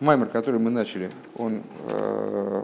[0.00, 2.62] Маймер, который мы начали, он э,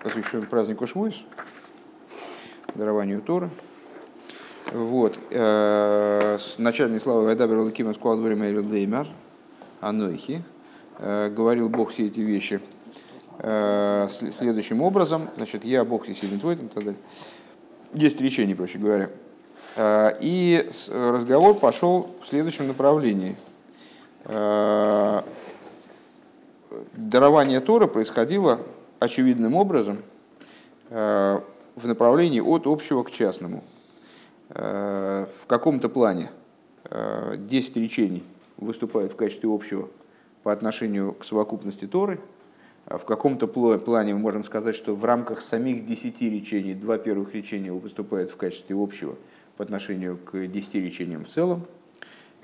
[0.00, 1.24] посвящен празднику Швуис,
[2.76, 3.50] дарованию Тора.
[4.72, 5.18] Вот.
[5.30, 9.08] Э, начальные слова Вайдабер Лакима сказал время Деймар,
[9.80, 10.44] Анойхи.
[10.98, 12.60] Э, говорил Бог все эти вещи
[13.38, 15.28] э, следующим образом.
[15.34, 17.00] Значит, я Бог всесильный твой, и так далее.
[17.92, 19.10] Есть речение, проще говоря.
[19.74, 23.34] Э, и разговор пошел в следующем направлении–
[24.24, 25.22] Э,
[27.08, 28.60] дарование Тора происходило
[28.98, 29.98] очевидным образом
[30.90, 31.40] э,
[31.74, 33.64] в направлении от общего к частному.
[34.50, 36.30] Э, в каком-то плане
[36.90, 38.24] 10 речений
[38.56, 39.88] выступают в качестве общего
[40.42, 42.20] по отношению к совокупности Торы.
[42.86, 47.34] А в каком-то плане мы можем сказать, что в рамках самих 10 речений, два первых
[47.34, 49.14] речения выступают в качестве общего
[49.56, 51.66] по отношению к 10 речениям в целом.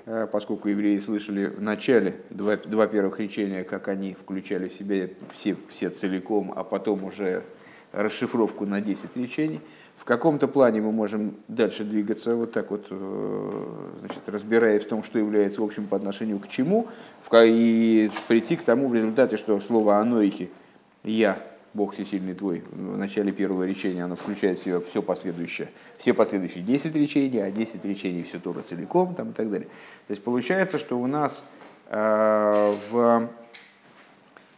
[0.09, 5.09] Э, поскольку евреи слышали в начале два, два первых речения, как они включали в себя
[5.33, 7.43] все, все целиком, а потом уже
[7.91, 9.59] расшифровку на 10 речений.
[9.97, 13.65] В каком-то плане мы можем дальше двигаться вот так вот, э,
[13.99, 16.87] значит, разбирая в том, что является общим по отношению к чему,
[17.33, 20.49] и прийти к тому в результате, что слово «аноихи»–
[21.03, 21.37] «я»,
[21.77, 26.63] Бог всесильный твой, в начале первого речения оно включает в себя все последующее, все последующие
[26.63, 29.67] 10 речений, а 10 речений все Тора целиком там, и так далее.
[30.07, 31.43] То есть получается, что у нас
[31.89, 33.29] э, в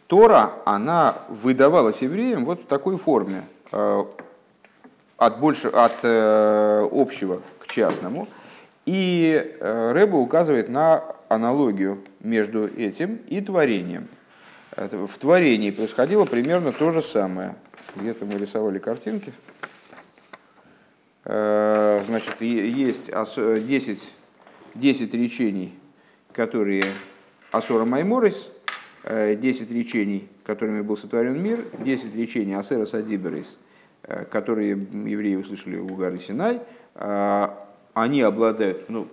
[0.06, 4.04] Тора, она выдавалась евреям вот в такой форме, э,
[5.18, 8.28] от, больше, от э, общего к частному.
[8.86, 14.08] И э, Рэба указывает на аналогию между этим и творением–
[14.76, 17.56] в творении происходило примерно то же самое.
[17.96, 19.32] Где-то мы рисовали картинки.
[21.24, 24.10] Э, значит, есть 10,
[24.74, 25.74] 10 речений,
[26.32, 26.84] которые
[27.50, 28.50] Асора Майморис,
[29.04, 33.56] 10 речений, которыми был сотворен мир, 10 речений Асера Садиберис,
[34.02, 36.60] э, которые евреи услышали у горы Синай,
[36.94, 39.08] а они обладают, ну,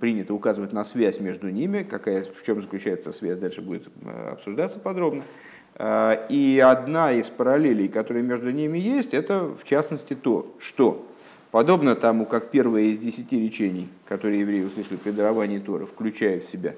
[0.00, 4.78] принято указывать на связь между ними, какая, в чем заключается связь, дальше будет э, обсуждаться
[4.78, 5.24] подробно.
[5.74, 11.06] Э, и одна из параллелей, которая между ними есть, это в частности то, что
[11.50, 16.48] подобно тому, как первое из десяти речений, которые евреи услышали при даровании Тора, включает в
[16.48, 16.74] себя,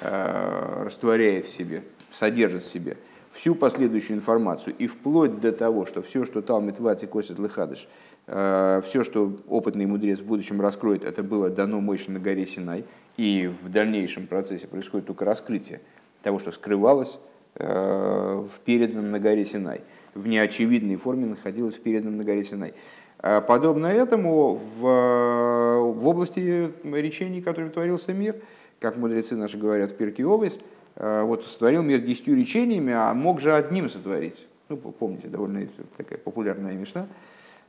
[0.00, 2.96] э, растворяет в себе, содержит в себе
[3.30, 7.86] всю последующую информацию, и вплоть до того, что все, что Талмит Вати Косит Лыхадыш–
[8.26, 12.84] все, что опытный мудрец в будущем раскроет, это было дано Мойше на горе Синай,
[13.16, 15.80] и в дальнейшем процессе происходит только раскрытие
[16.22, 17.18] того, что скрывалось
[17.56, 17.66] э,
[18.48, 19.82] в переданном на горе Синай,
[20.14, 22.74] в неочевидной форме находилось в переданном на горе Синай.
[23.22, 28.36] Э, подобно этому в, в области речений, которым творился мир,
[28.78, 30.60] как мудрецы наши говорят в Перке Овес,
[30.96, 34.46] вот сотворил мир десятью речениями, а мог же одним сотворить.
[34.68, 35.66] Ну, помните, довольно
[35.96, 37.06] такая популярная мечта.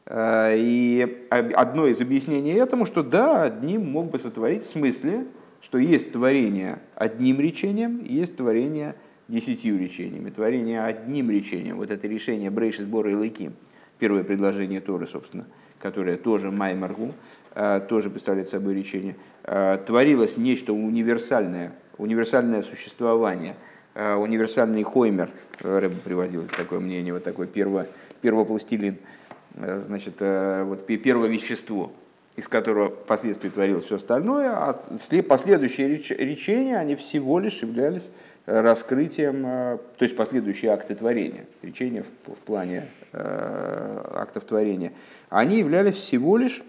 [0.06, 5.26] Э, и одно из объяснений этому, что да, одним мог бы сотворить в смысле,
[5.62, 8.96] что есть творение одним речением, есть творение
[9.28, 10.30] десятью речениями.
[10.30, 13.52] Творение одним речением, вот это решение Брейши сбора и Лайки,
[14.00, 15.46] первое предложение Торы, собственно,
[15.80, 17.14] которое тоже Маймаргу,
[17.54, 23.56] э, тоже представляет собой речение, э, творилось нечто универсальное, универсальное существование,
[23.94, 25.30] универсальный хоймер,
[25.60, 27.88] Рэб приводил такое мнение, вот такой перво,
[28.22, 29.21] первопластилин, пластилин
[29.56, 31.92] значит, э, вот первое вещество,
[32.36, 34.82] из которого впоследствии творилось все остальное, а
[35.28, 38.10] последующие речения, они всего лишь являлись
[38.46, 44.94] э, раскрытием, то есть последующие акты творения, речения в, плане э, актов творения,
[45.30, 46.64] они являлись всего лишь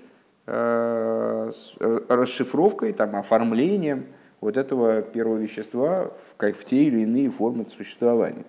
[0.47, 1.51] э,
[2.09, 4.07] расшифровкой, там, оформлением
[4.41, 8.45] вот этого первого вещества в, в те или иные формы существования.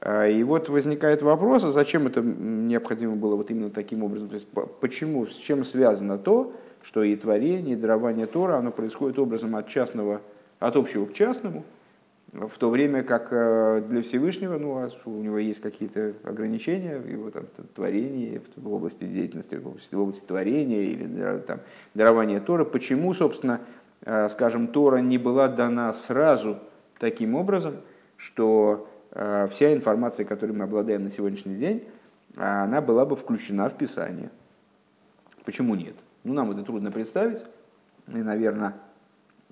[0.00, 4.28] А, и вот возникает вопрос, а зачем это необходимо было вот именно таким образом?
[4.28, 4.46] То есть,
[4.80, 6.52] почему, с чем связано то,
[6.82, 10.22] что и творение, и дарование Тора, оно происходит образом от частного,
[10.58, 11.64] от общего к частному,
[12.32, 17.08] в то время как э, для Всевышнего ну, а у него есть какие-то ограничения в
[17.08, 17.44] его там,
[17.74, 21.60] творении, в области деятельности, в области, в области творения или там,
[21.94, 22.64] дарования Тора.
[22.64, 23.60] Почему, собственно,
[24.02, 26.58] э, скажем, Тора не была дана сразу
[26.98, 27.76] таким образом,
[28.16, 31.84] что вся информация, которой мы обладаем на сегодняшний день,
[32.36, 34.30] она была бы включена в Писание.
[35.44, 35.94] Почему нет?
[36.24, 37.44] Ну, нам это трудно представить.
[38.08, 38.74] И, наверное,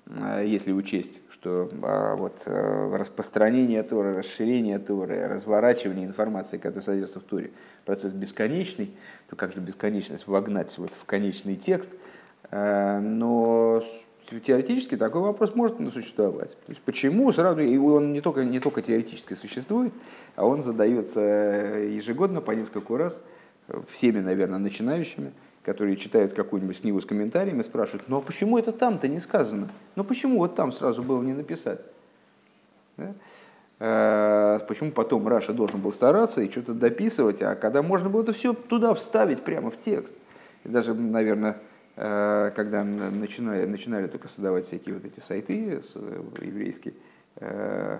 [0.07, 7.23] э, если учесть, что вот, э, распространение Торы, расширение Торы, разворачивание информации, которая содержится в
[7.23, 7.51] Торе,
[7.85, 8.95] процесс бесконечный,
[9.29, 11.89] то как же бесконечность вогнать вот в конечный текст?
[12.51, 13.83] Но
[14.37, 16.51] теоретически такой вопрос может существовать.
[16.51, 19.91] То есть почему сразу, и он не только, не только теоретически существует,
[20.35, 23.19] а он задается ежегодно по несколько раз
[23.89, 25.31] всеми, наверное, начинающими,
[25.63, 29.69] которые читают какую-нибудь книгу с комментариями, спрашивают, ну а почему это там-то не сказано?
[29.95, 31.81] Ну почему вот там сразу было не написать?
[32.97, 33.13] Да?
[33.79, 38.33] А, почему потом Раша должен был стараться и что-то дописывать, а когда можно было это
[38.33, 40.13] все туда вставить прямо в текст?
[40.65, 41.68] И даже, наверное, Э,
[41.99, 46.93] когда начинали, начинали только создавать всякие вот эти сайты э, еврейские,
[47.35, 47.99] э,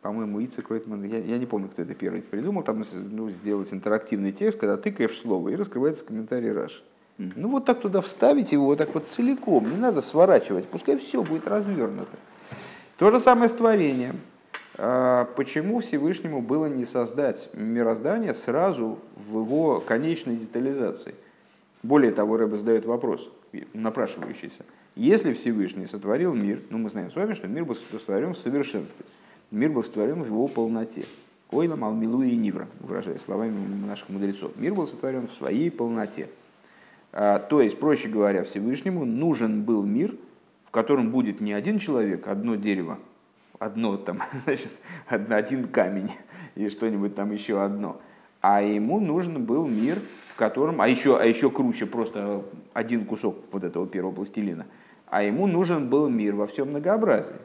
[0.00, 4.32] по-моему, Ица Кройтман, я, я не помню, кто это первый придумал, там ну, сделать интерактивный
[4.32, 6.82] текст, когда тыкаешь слово и раскрывается комментарий Раш.
[7.18, 11.22] Ну вот так туда вставить его, вот так вот целиком, не надо сворачивать, пускай все
[11.22, 12.16] будет развернуто.
[12.96, 14.20] То же самое с творением.
[14.76, 21.14] Почему Всевышнему было не создать мироздание сразу в его конечной детализации?
[21.82, 23.30] Более того, Рэбе задает вопрос,
[23.72, 24.64] напрашивающийся.
[24.96, 29.06] Если Всевышний сотворил мир, ну мы знаем с вами, что мир был сотворен в совершенстве,
[29.50, 31.04] мир был сотворен в его полноте.
[31.52, 33.56] Ойла Малмилу и Нивра, выражая словами
[33.86, 34.52] наших мудрецов.
[34.56, 36.28] Мир был сотворен в своей полноте.
[37.12, 40.14] А, то есть, проще говоря, Всевышнему нужен был мир,
[40.66, 42.98] в котором будет не один человек, одно дерево,
[43.58, 44.70] одно там, значит,
[45.08, 46.12] один камень
[46.54, 48.00] и что-нибудь там еще одно,
[48.40, 49.98] а ему нужен был мир,
[50.40, 52.42] котором, а еще, а еще круче просто
[52.72, 54.64] один кусок вот этого первого пластилина,
[55.06, 57.36] а ему нужен был мир во всем многообразии.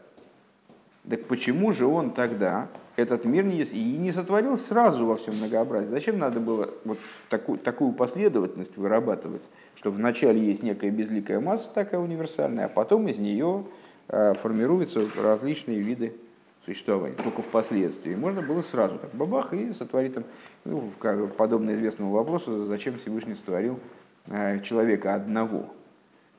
[1.10, 5.90] Так почему же он тогда этот мир не, и не сотворил сразу во всем многообразии?
[5.90, 6.98] Зачем надо было вот
[7.30, 9.44] такую, такую последовательность вырабатывать,
[9.76, 13.66] что вначале есть некая безликая масса такая универсальная, а потом из нее
[14.08, 16.16] э, формируются различные виды
[16.66, 18.16] существования, только впоследствии.
[18.16, 20.24] Можно было сразу так бабах и сотворить там,
[20.64, 23.80] ну, как, подобно известному вопросу, зачем Всевышний сотворил
[24.28, 25.74] э, человека одного.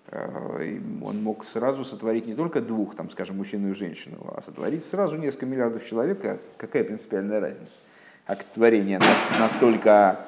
[0.08, 4.84] Э, он мог сразу сотворить не только двух, там, скажем, мужчину и женщину, а сотворить
[4.84, 6.24] сразу несколько миллиардов человек.
[6.24, 7.72] А какая принципиальная разница?
[8.26, 9.00] Акт творения
[9.38, 10.18] настолько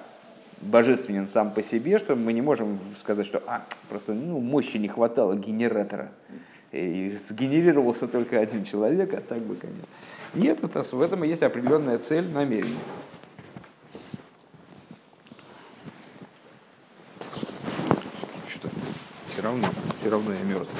[0.60, 4.88] божественен сам по себе, что мы не можем сказать, что а, просто ну, мощи не
[4.88, 6.10] хватало генератора
[6.72, 9.86] и сгенерировался только один человек, а так бы, конечно.
[10.34, 12.76] Нет, это, в этом есть определенная цель, намерение.
[18.48, 18.68] Что-то
[19.32, 19.68] все равно,
[20.00, 20.70] все равно я мертв.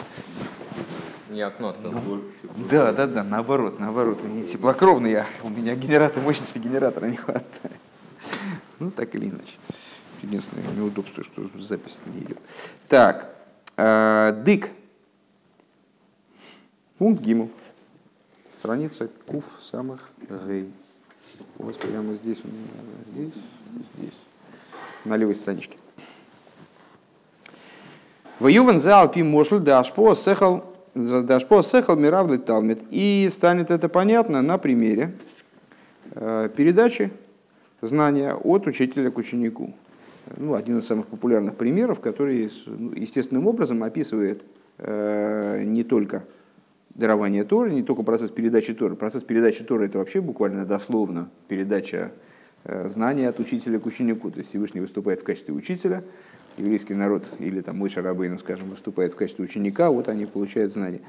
[1.31, 1.93] Не окно открыл.
[1.93, 2.23] Ну,
[2.71, 4.23] да, да, да, наоборот, наоборот.
[4.25, 7.49] Не теплокровный я, у меня генератор, мощности генератора не хватает.
[8.79, 9.57] Ну, так или иначе.
[10.23, 12.39] Единственное неудобство, что запись не идет.
[12.89, 13.35] Так,
[13.77, 14.71] э, дык.
[16.99, 17.49] Пункт Гимл.
[18.59, 20.11] Страница Куф самых
[20.49, 20.69] Гей.
[21.57, 22.39] Вот прямо здесь,
[23.13, 23.33] здесь,
[23.97, 24.15] здесь,
[25.05, 25.79] на левой страничке.
[28.41, 30.65] Воюван за алпи мошль дашпо сехал
[30.95, 32.81] дашпо сехал миравлет талмит.
[32.91, 35.13] И станет это понятно на примере
[36.17, 37.13] э, передачи
[37.81, 39.73] знания от учителя к ученику.
[40.37, 44.43] Ну, один из самых популярных примеров, который ну, естественным образом описывает
[44.79, 46.25] э, не только
[46.99, 48.97] дарования Торы, не только процесс передачи Торы.
[48.97, 52.11] Процесс передачи Торы это вообще буквально дословно передача
[52.65, 54.31] э, знания от учителя к ученику.
[54.31, 56.03] То есть Всевышний выступает в качестве учителя,
[56.59, 61.01] еврейский народ или там Мойша Рабейну, скажем, выступает в качестве ученика, вот они получают знания.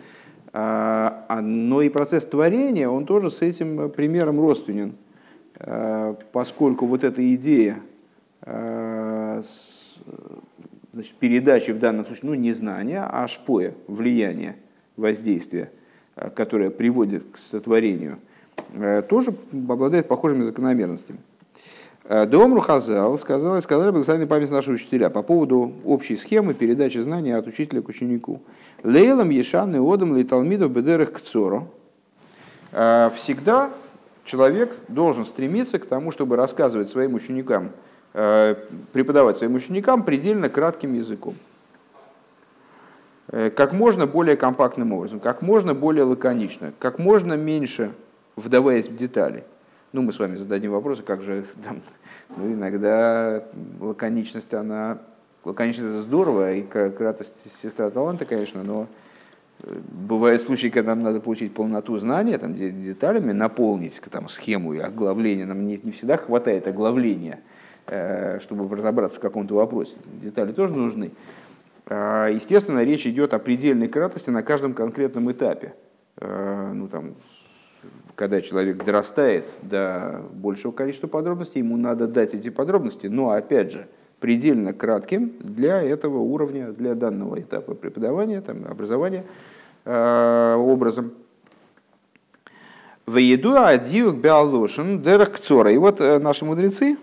[0.54, 4.94] А, а, но и процесс творения, он тоже с этим примером родственен,
[5.56, 7.80] а, поскольку вот эта идея
[10.92, 14.56] значит, передачи в данном случае, ну не знания, а шпоя, влияния,
[14.96, 15.79] воздействия– Э,
[16.36, 18.20] которая приводит к сотворению,
[18.74, 21.20] э, тоже обладает похожими закономерностями.
[22.04, 27.32] Э, Домру Хазал сказал, сказали благословенной память нашего учителя по поводу общей схемы передачи знаний
[27.32, 28.42] от учителя к ученику.
[28.84, 31.68] Лейлам Ешан и Одам Лейталмидов Бедерах Кцоро.
[32.72, 33.72] Всегда
[34.26, 37.72] человек должен стремиться к тому, чтобы рассказывать своим ученикам,
[38.14, 41.34] преподавать своим ученикам предельно кратким языком.
[43.32, 47.92] Э, как можно более компактным образом, как можно более лаконично, как можно меньше
[48.40, 49.44] вдаваясь в детали.
[49.92, 51.82] Ну, мы с вами зададим вопросы, как же там,
[52.36, 53.44] ну, иногда
[53.80, 55.00] лаконичность, она,
[55.44, 58.88] лаконичность это здорово, и кратость сестра таланта, конечно, но
[59.62, 64.80] э, бывают случаи, когда нам надо получить полноту знания, там, деталями наполнить там, схему и
[64.80, 65.46] оглавление.
[65.46, 67.40] Нам не, не всегда хватает оглавления,
[67.88, 69.94] э, чтобы разобраться в каком-то вопросе.
[70.22, 71.12] Детали тоже нужны.
[71.90, 75.74] А, естественно, речь идет о предельной кратости на каждом конкретном этапе.
[76.18, 77.16] А, ну, там,
[78.16, 83.88] когда человек дорастает до большего количества подробностей, ему надо дать эти подробности, но опять же,
[84.20, 89.26] предельно кратким для этого уровня, для данного этапа преподавания, там, образования
[89.86, 91.14] э, образом.
[93.06, 95.72] В еду адиук биалошин дерахкцора.
[95.72, 96.98] И вот э, наши мудрецы,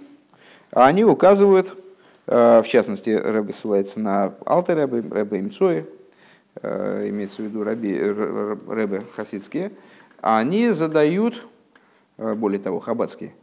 [0.71, 1.75] они указывают,
[2.27, 5.87] в частности, Рэбе ссылается на Алтер Рэбе, Рэбе Имцои,
[6.61, 8.13] э, имеется в виду Рэбе,
[8.69, 9.73] Рэбе хасидские,
[10.21, 11.47] они задают,
[12.17, 13.35] более того, хаббатские,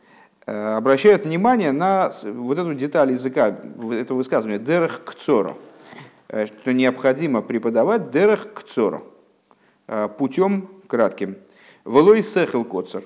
[0.46, 3.58] обращают внимание на вот эту деталь языка,
[3.94, 5.56] это высказывание «дерах кцора»,
[6.28, 9.02] что необходимо преподавать «дерах кцора»
[10.18, 11.38] путем кратким–
[11.86, 13.04] Велой сехел коцер.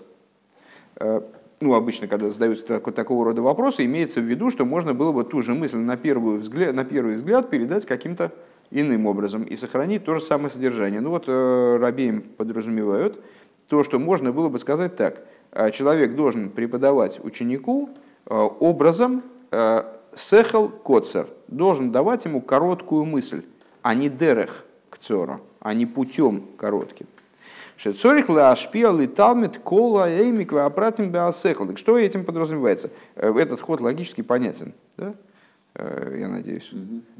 [1.60, 5.12] Э, ну, обычно, когда задаются такого, такого рода вопросы, имеется в виду, что можно было
[5.12, 8.32] бы ту же мысль на первый взгляд, на первый взгляд передать каким-то
[8.72, 11.02] иным образом и сохранить то же самое содержание.
[11.02, 13.20] Ну вот э, Рабеем подразумевают
[13.70, 15.26] то, что можно было бы сказать так.
[15.52, 17.90] «А человек должен преподавать ученику
[18.26, 19.24] э, образом
[20.14, 23.44] сехел коцер, должен давать ему короткую мысль,
[23.82, 27.08] а не дерех кцора, а не путем коротким.
[27.78, 31.68] Шецорих лашпиал и талмит кола эймик апратим беасехл.
[31.68, 32.90] Так что этим подразумевается?
[33.16, 34.74] Э, этот ход логически понятен.
[34.98, 35.14] Да?
[35.76, 36.74] Э, я надеюсь.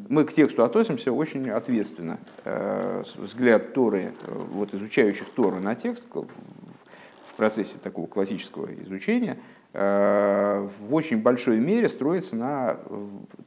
[0.10, 2.18] Мы к тексту относимся очень ответственно.
[2.44, 9.38] Э, взгляд Торы, вот изучающих Тору на текст в процессе такого классического изучения
[9.74, 12.78] в очень большой мере строится на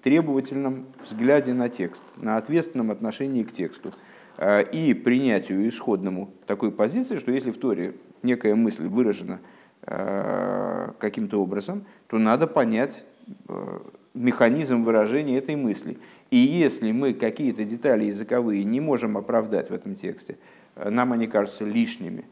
[0.00, 3.92] требовательном взгляде на текст, на ответственном отношении к тексту.
[4.40, 9.38] Э, и принятию исходному такой позиции, что если в Торе некая мысль выражена
[9.82, 13.04] э, каким-то образом, то надо понять
[13.48, 13.78] э,
[14.14, 15.98] механизм выражения этой мысли.
[16.30, 20.38] И если мы какие-то детали языковые не можем оправдать в этом тексте,
[20.74, 22.24] нам они кажутся лишними,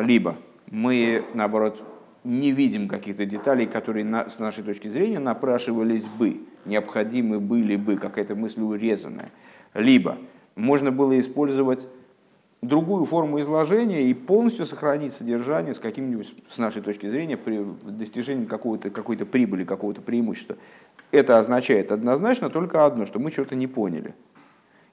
[0.00, 0.36] либо
[0.70, 1.82] мы, наоборот,
[2.22, 8.34] не видим каких-то деталей, которые с нашей точки зрения напрашивались бы, необходимы были бы, какая-то
[8.34, 9.30] мысль урезанная,
[9.74, 10.18] либо
[10.58, 11.88] можно было использовать
[12.60, 18.44] другую форму изложения и полностью сохранить содержание с каким-нибудь, с нашей точки зрения, при достижении
[18.44, 20.56] какого-то, какой-то прибыли, какого-то преимущества.
[21.12, 24.14] Это означает однозначно только одно, что мы что-то не поняли.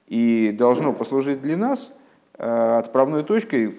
[0.06, 1.92] И должно послужить для нас
[2.38, 3.76] э, отправной точкой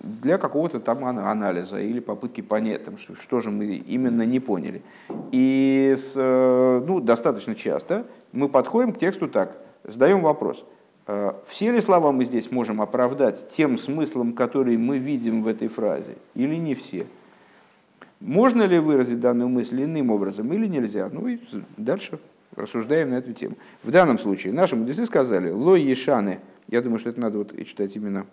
[0.00, 4.82] для какого-то там анализа или попытки понять, там, что, что же мы именно не поняли.
[5.32, 10.64] И с, э, ну, достаточно часто мы подходим к тексту так, задаем вопрос–
[11.46, 16.16] все ли слова мы здесь можем оправдать тем смыслом, который мы видим в этой фразе,
[16.34, 17.06] или не все?
[18.20, 21.08] Можно ли выразить данную мысль иным образом или нельзя?
[21.12, 21.38] Ну и
[21.76, 22.18] дальше
[22.56, 23.56] рассуждаем на эту тему.
[23.82, 26.40] В данном случае наши мудрецы сказали «ло ешаны».
[26.68, 28.26] Я думаю, что это надо вот читать именно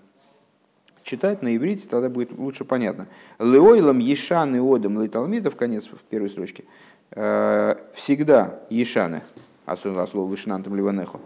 [1.04, 3.08] читать на иврите, тогда будет лучше понятно.
[3.38, 6.64] «Леойлам ешаны одам лейталмида» в конец, в первой строчке.
[7.12, 9.22] «Э, всегда ешаны,
[9.66, 11.20] особенно слово «вышнантам ливанеху»,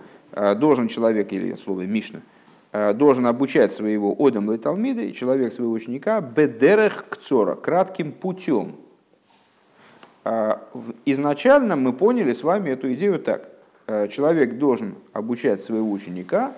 [0.55, 2.21] должен человек, или слово Мишна,
[2.71, 8.75] э, должен обучать своего Одам Лайталмида и человек своего ученика бедерех кцора, кратким путем.
[10.23, 10.57] Э,
[11.05, 13.49] изначально мы поняли с вами эту идею так.
[14.11, 16.51] Человек должен обучать своего ученика,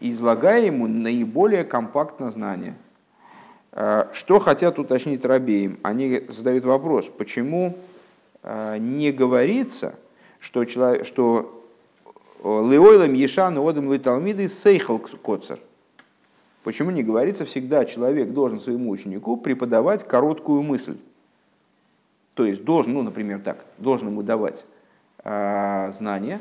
[0.00, 2.76] излагая ему наиболее компактно знания.
[4.12, 5.80] Что хотят уточнить Рабеем?
[5.82, 7.76] Они задают вопрос, почему
[8.44, 9.96] не говорится,
[10.38, 11.65] что, человек, что
[12.46, 15.58] Леойлам Ешан Одам Литалмиды Сейхал Коцер.
[16.62, 20.96] Почему не говорится всегда, человек должен своему ученику преподавать короткую мысль.
[22.34, 24.64] То есть должен, ну, например, так, должен ему давать
[25.24, 26.38] э, знания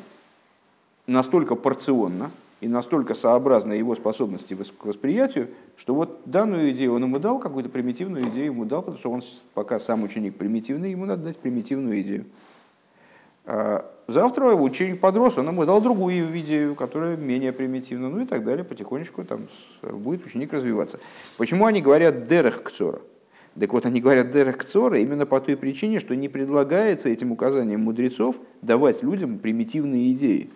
[1.08, 2.30] настолько порционно
[2.62, 7.70] и настолько сообразно его способности к восприятию, что вот данную идею он ему дал, какую-то
[7.70, 9.24] примитивную идею ему дал, потому что он
[9.56, 12.26] пока сам ученик примитивный, ему надо дать примитивную идею.
[13.46, 18.44] А, завтра ученик подрос, он ему дал другую идею, которая менее примитивна, ну и так
[18.44, 19.48] далее, потихонечку там
[19.82, 21.00] будет ученик развиваться.
[21.38, 23.02] Почему они говорят «дерех кцора»?
[23.60, 27.82] Так вот, они говорят «дерех кцора» именно по той причине, что не предлагается этим указанием
[27.82, 30.50] мудрецов давать людям примитивные идеи.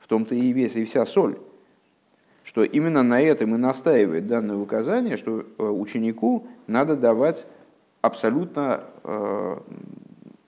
[0.00, 1.36] В том-то и весь и вся соль.
[2.42, 7.46] Что именно на этом и настаивает данное указание, что э, ученику надо давать
[8.02, 9.56] абсолютно э,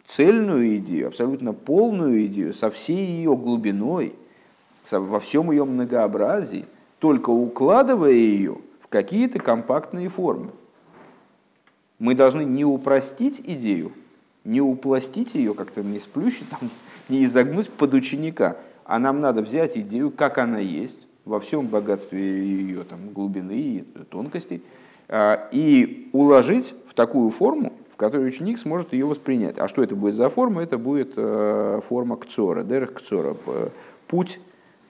[0.06, 4.14] цельную идею, абсолютно полную идею, со всей ее глубиной,
[4.90, 6.64] во всем ее многообразии,
[6.98, 10.50] только укладывая ее в какие-то компактные формы.
[11.98, 13.92] Мы должны не упростить идею,
[14.44, 16.70] не упластить ее, как-то не сплющить, там,
[17.08, 22.20] не изогнуть под ученика, а нам надо взять идею, как она есть, во всем богатстве
[22.20, 24.62] ее там, глубины и тонкостей,
[25.08, 29.59] а, и уложить в такую форму, в которой ученик сможет ее воспринять.
[29.59, 30.62] А что это будет за форма?
[30.62, 33.35] Это будет э, форма кцора, дерех кцора,
[34.07, 34.38] путь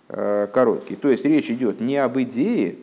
[0.09, 0.97] э, короткий.
[0.97, 2.75] То есть речь идет не об идее,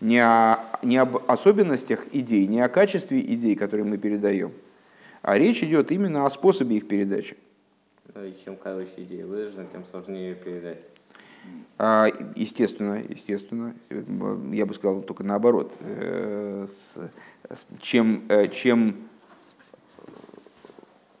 [0.00, 4.50] не, о, не об особенностях идей, не о качестве идей, которые мы передаем,
[5.20, 7.36] а речь идет именно о способе их передачи.
[8.16, 10.80] И чем короче идея выражена, тем сложнее ее передать.
[11.76, 13.74] А, естественно, естественно,
[14.52, 15.70] я бы сказал только наоборот.
[15.80, 16.66] Э,
[17.82, 18.96] чем, э, чем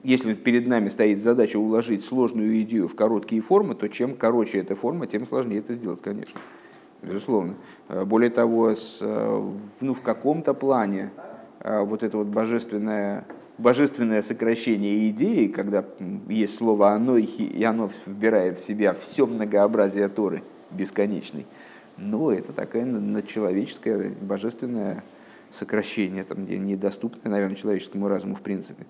[0.04, 4.76] если перед нами стоит задача уложить сложную идею в короткие формы, то чем короче эта
[4.76, 6.40] форма, тем сложнее это сделать, конечно.
[7.02, 7.56] Безусловно.
[7.88, 11.10] Э, более того, с, ну, в каком-то плане
[11.60, 13.24] вот это вот божественное
[13.58, 15.84] божественное сокращение идеи, когда
[16.28, 21.46] есть слово «анойхи», и оно вбирает в себя все многообразие Торы бесконечный,
[21.96, 25.04] но это такое надчеловеческое, божественное
[25.50, 28.86] сокращение, там, недоступное, наверное, человеческому разуму в принципе.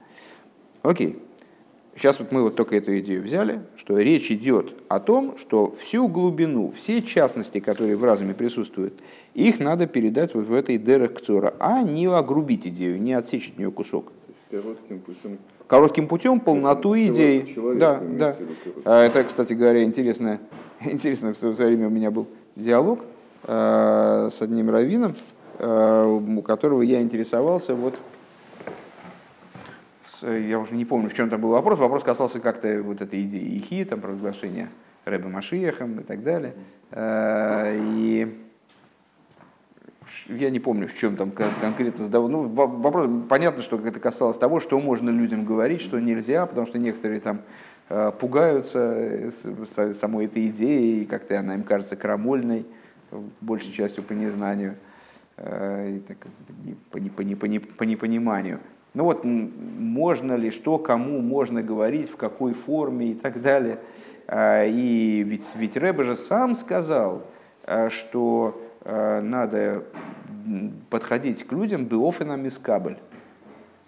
[0.84, 1.18] Окей.
[1.96, 6.08] Сейчас вот мы вот только эту идею взяли, что речь идет о том, что всю
[6.08, 8.94] глубину, все частности, которые в разуме присутствуют,
[9.32, 11.12] их надо передать вот в этой дерах
[11.58, 14.12] а не огрубить идею, не отсечь от нее кусок.
[14.50, 15.38] Коротким путем.
[15.66, 17.56] Коротким путем полноту идей.
[17.76, 18.36] Да, да.
[18.84, 20.38] А это, кстати говоря, интересно.
[20.84, 22.26] Интересно, в свое время у меня был
[22.56, 23.00] диалог
[23.44, 25.14] э, с одним раввином,
[25.58, 27.94] э, у которого я интересовался вот
[30.22, 31.78] я уже не помню, в чем там был вопрос.
[31.78, 34.70] Вопрос касался как-то вот этой идеи Ихи, там, провозглашения
[35.04, 36.54] Рэба Машиехом и так далее.
[36.90, 38.40] Э, и
[40.28, 42.28] я не помню, в чем там конкретно задавал.
[42.28, 46.78] Ну, вопрос, понятно, что это касалось того, что можно людям говорить, что нельзя, потому что
[46.78, 47.40] некоторые там
[47.88, 49.30] э, пугаются
[49.92, 52.66] самой этой идеи, и как-то она им кажется крамольной,
[53.40, 54.76] большей частью по незнанию,
[55.36, 56.18] э, и так,
[56.90, 58.60] по, по, по, по непониманию.
[58.94, 63.78] Ну вот, можно ли, что, кому можно говорить, в какой форме и так далее.
[64.26, 67.22] А, и ведь, ведь Рэбе же сам сказал,
[67.66, 69.84] э, что Э, надо
[70.90, 72.98] подходить к людям беофена мискабль.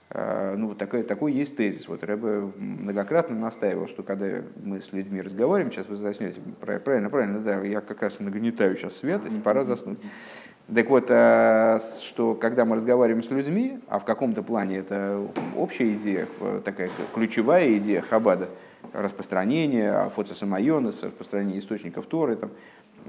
[0.09, 1.87] Э, ну, такой, такой есть тезис.
[1.87, 7.41] Вот Рэбе многократно настаивал, что когда мы с людьми разговариваем, сейчас вы заснете, правильно, правильно,
[7.41, 9.99] да, я как раз нагнетаю сейчас святость, пора заснуть.
[10.75, 15.25] Так вот, э, что когда мы разговариваем с людьми, а в каком-то плане это
[15.57, 16.27] общая идея,
[16.65, 18.49] такая ключевая идея Хабада,
[18.93, 22.51] распространение, Афоца Самайонес, распространение источников Торы, там,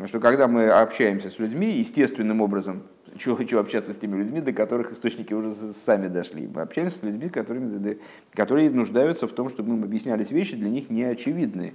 [0.06, 2.84] что когда мы общаемся с людьми, естественным образом,
[3.18, 6.48] чего хочу общаться с теми людьми, до которых источники уже сами дошли.
[6.48, 7.98] Мы общаемся с людьми, которыми,
[8.34, 11.74] которые нуждаются в том, чтобы мы объяснялись вещи для них неочевидные.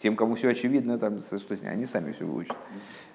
[0.00, 2.56] Тем, кому все очевидно, там, что они сами все выучат.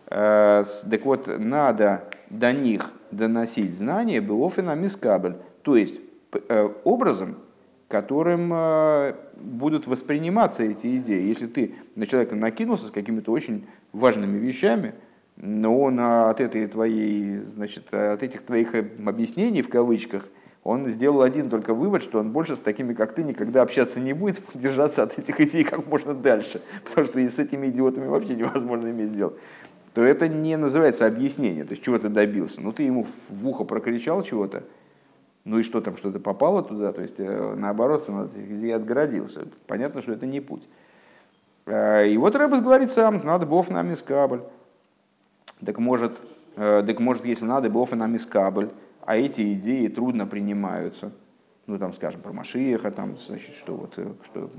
[0.07, 5.99] Э, так вот, надо до них доносить знания Беофена Мискабль, то есть
[6.31, 7.37] э, образом,
[7.87, 11.23] которым э, будут восприниматься эти идеи.
[11.23, 14.93] Если ты на человека накинулся с какими-то очень важными вещами,
[15.37, 20.27] но он от этой твоей, значит, от этих твоих объяснений в кавычках,
[20.65, 24.13] он сделал один только вывод, что он больше с такими, как ты, никогда общаться не
[24.13, 28.35] будет, держаться от этих идей как можно дальше, потому что и с этими идиотами вообще
[28.35, 29.33] невозможно иметь дело,
[29.93, 32.61] то это не называется объяснение, то есть чего ты добился.
[32.61, 34.63] Ну ты ему в ухо прокричал чего-то,
[35.43, 39.45] ну и что там, что-то попало туда, то есть э, наоборот, он идей отгородился.
[39.67, 40.67] Понятно, что это не путь.
[41.67, 44.41] Э, и вот Рэбес говорит сам, надо бов на мискабль.
[45.63, 46.19] Так может,
[46.55, 48.71] э, так может, если надо бов на мискабль,
[49.05, 51.11] а эти идеи трудно принимаются,
[51.67, 54.49] ну там, скажем, про Машиеха, там, значит, что вот, э, что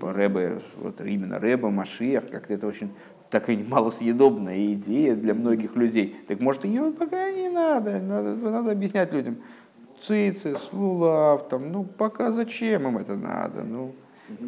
[0.00, 2.90] Рэбе, вот именно Рэбе, Машиех, как-то это очень
[3.30, 6.16] такая малосъедобная идея для многих людей.
[6.28, 9.38] Так может, ее пока не надо, надо, надо объяснять людям.
[10.00, 13.94] Цицис, лулав, там, ну пока зачем им это надо, ну,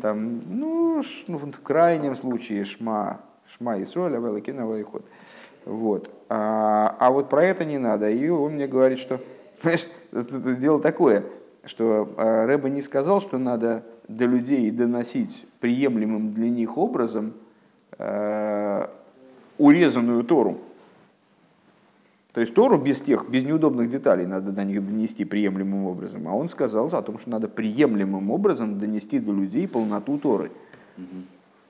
[0.03, 5.07] там, ну, ну, в крайнем случае шма, шма и соль, а великиновый ход.
[5.69, 6.11] Вот.
[6.31, 8.09] А, а вот про это не надо.
[8.09, 9.21] И он мне говорит, что,
[9.63, 9.87] понимаешь,
[10.59, 11.25] дело такое,
[11.65, 17.35] что а, Рэба не сказал, что надо до людей доносить приемлемым для них образом
[17.99, 18.87] э,
[19.59, 20.57] урезанную Тору.
[22.33, 26.27] То есть Тору без тех, без неудобных деталей надо до них донести приемлемым образом.
[26.27, 30.51] А он сказал о том, что надо приемлемым образом донести до людей полноту Торы.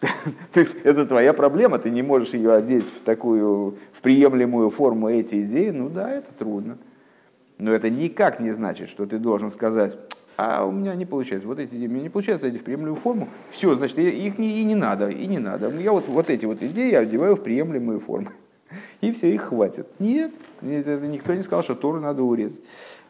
[0.53, 5.09] То есть это твоя проблема, ты не можешь ее одеть в такую, в приемлемую форму
[5.09, 6.79] эти идеи, ну да, это трудно.
[7.59, 9.99] Но это никак не значит, что ты должен сказать,
[10.37, 12.95] а у меня не получается, вот эти идеи, у меня не получается одеть в приемлемую
[12.95, 15.69] форму, все, значит, их не, и не надо, и не надо.
[15.71, 18.29] Я вот, вот эти вот идеи одеваю в приемлемую форму.
[19.01, 19.87] И все, их хватит.
[19.99, 22.61] Нет, это никто не сказал, что Тору надо урезать.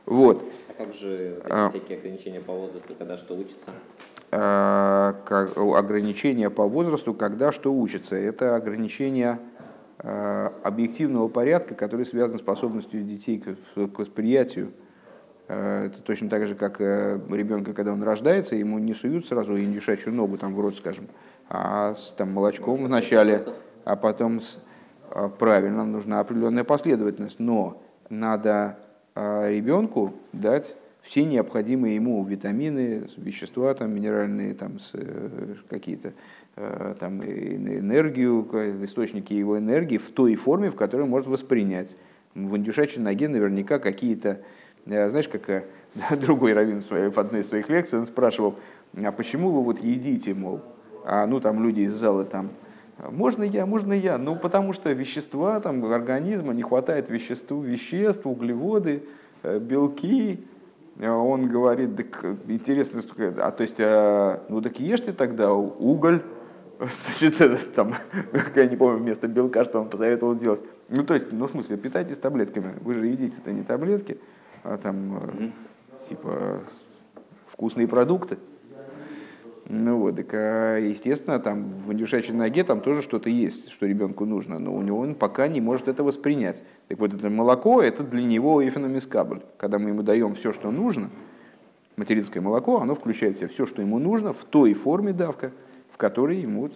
[0.07, 0.42] Вот.
[0.68, 3.72] А как же а, всякие ограничения по возрасту, когда что учится?
[4.30, 8.14] Как, ограничения по возрасту, когда что учится.
[8.14, 9.38] Это ограничения
[10.00, 14.72] а, объективного порядка, который связан с способностью детей к, восприятию.
[15.48, 19.58] А, это точно так же, как э, ребенка, когда он рождается, ему не суют сразу
[19.58, 21.08] индюшачью ногу там, в рот, скажем,
[21.48, 23.42] а с там, молочком вначале,
[23.84, 24.60] а потом с,
[25.10, 28.78] а, правильно, нужна определенная последовательность, но надо
[29.16, 36.12] ребенку дать все необходимые ему витамины, вещества, там, минеральные, там, э, какие-то
[36.56, 38.46] э, там, энергию,
[38.84, 41.96] источники его энергии в той форме, в которой он может воспринять.
[42.34, 44.40] В индюшачьей ноге наверняка какие-то,
[44.87, 45.64] э, знаешь, как
[46.20, 48.56] другой раввин в одной из своих лекций, он спрашивал,
[49.02, 50.61] а почему вы вот едите, мол,
[51.04, 52.50] а ну там люди из зала там,
[53.11, 59.04] можно я, можно я, ну потому что вещества там организма, не хватает веществ, веществ, углеводы,
[59.44, 60.40] белки,
[61.00, 63.02] он говорит, так интересно,
[63.38, 66.22] а то есть, а, ну так ешьте тогда уголь,
[67.18, 67.94] значит, там,
[68.54, 70.62] я не помню, вместо белка, что он посоветовал делать.
[70.88, 72.74] Ну, то есть, ну, в смысле, питайтесь таблетками.
[72.80, 74.18] Вы же едите это не таблетки,
[74.62, 75.52] а там, mm-hmm.
[76.08, 76.61] типа,
[77.48, 78.38] вкусные продукты.
[79.70, 84.24] Ну вот, так, а, естественно, там в индюшачьей ноге там тоже что-то есть, что ребенку
[84.24, 86.62] нужно, но у него он пока не может это воспринять.
[86.88, 89.42] Так вот, это молоко, это для него эфеномискабль.
[89.59, 91.11] Когда мы ему даем все, что нужно,
[91.96, 95.52] материнское молоко, оно включает в себя все, что ему нужно, в той форме давка,
[95.90, 96.70] в которой ему...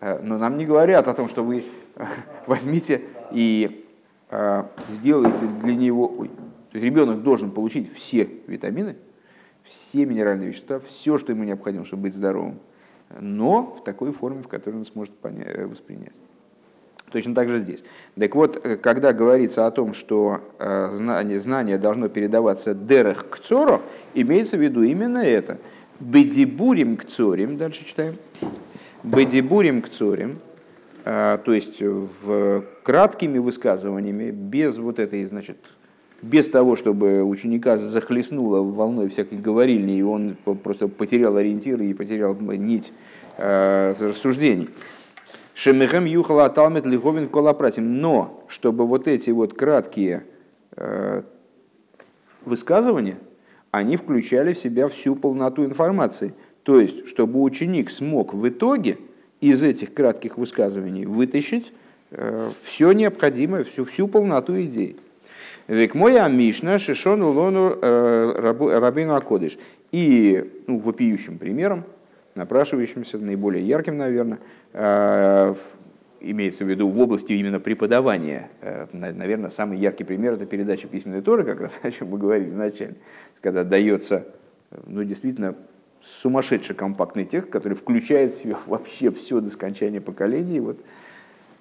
[0.00, 1.62] Э, но нам не говорят о том, что вы
[1.94, 2.04] э,
[2.48, 3.86] возьмите и
[4.30, 6.12] э, сделаете для него...
[6.18, 8.96] Ой, то есть ребенок должен получить все витамины,
[9.72, 12.58] все минеральные вещества, все, что ему необходимо, чтобы быть здоровым,
[13.20, 16.14] но в такой форме, в которой он сможет э, воспринять.
[17.10, 17.84] Точно так же здесь.
[18.18, 23.38] Так вот, э, когда говорится о том, что э, знание, знание должно передаваться дерех к
[23.38, 23.82] цору,
[24.14, 25.58] имеется в виду именно это.
[26.00, 28.16] Бедибурим к цорим, дальше читаем.
[29.02, 30.38] Бедибурим к цорим,
[31.04, 35.58] то есть в краткими высказываниями, без вот этой, значит,
[36.22, 42.34] без того, чтобы ученика захлестнуло волной всякой говорильни, и он просто потерял ориентир и потерял
[42.34, 42.92] нить
[43.36, 44.70] э, рассуждений.
[45.54, 48.00] Шемехем юхала талмит лиховин колопратим.
[48.00, 50.24] Но, чтобы вот эти вот краткие
[50.76, 51.22] э,
[52.44, 53.18] высказывания,
[53.70, 56.34] они включали в себя всю полноту информации.
[56.62, 58.98] То есть, чтобы ученик смог в итоге
[59.40, 61.72] из этих кратких высказываний вытащить
[62.12, 64.96] э, все необходимое, всю, всю полноту идей.
[65.72, 69.56] Век моя Мишна Шишону Лону э, Рабину Акодыш.
[69.90, 71.84] И ну, вопиющим примером,
[72.34, 74.38] напрашивающимся, наиболее ярким, наверное,
[74.74, 75.54] э,
[76.20, 78.50] имеется в виду в области именно преподавания.
[78.60, 82.50] Э, наверное, самый яркий пример– это передача письменной Торы, как раз о чем мы говорили
[82.50, 82.96] вначале,
[83.40, 84.26] когда дается,
[84.86, 85.54] ну, действительно,
[86.02, 90.60] сумасшедший компактный текст, который включает в себя вообще все до скончания поколений.
[90.60, 90.80] Вот,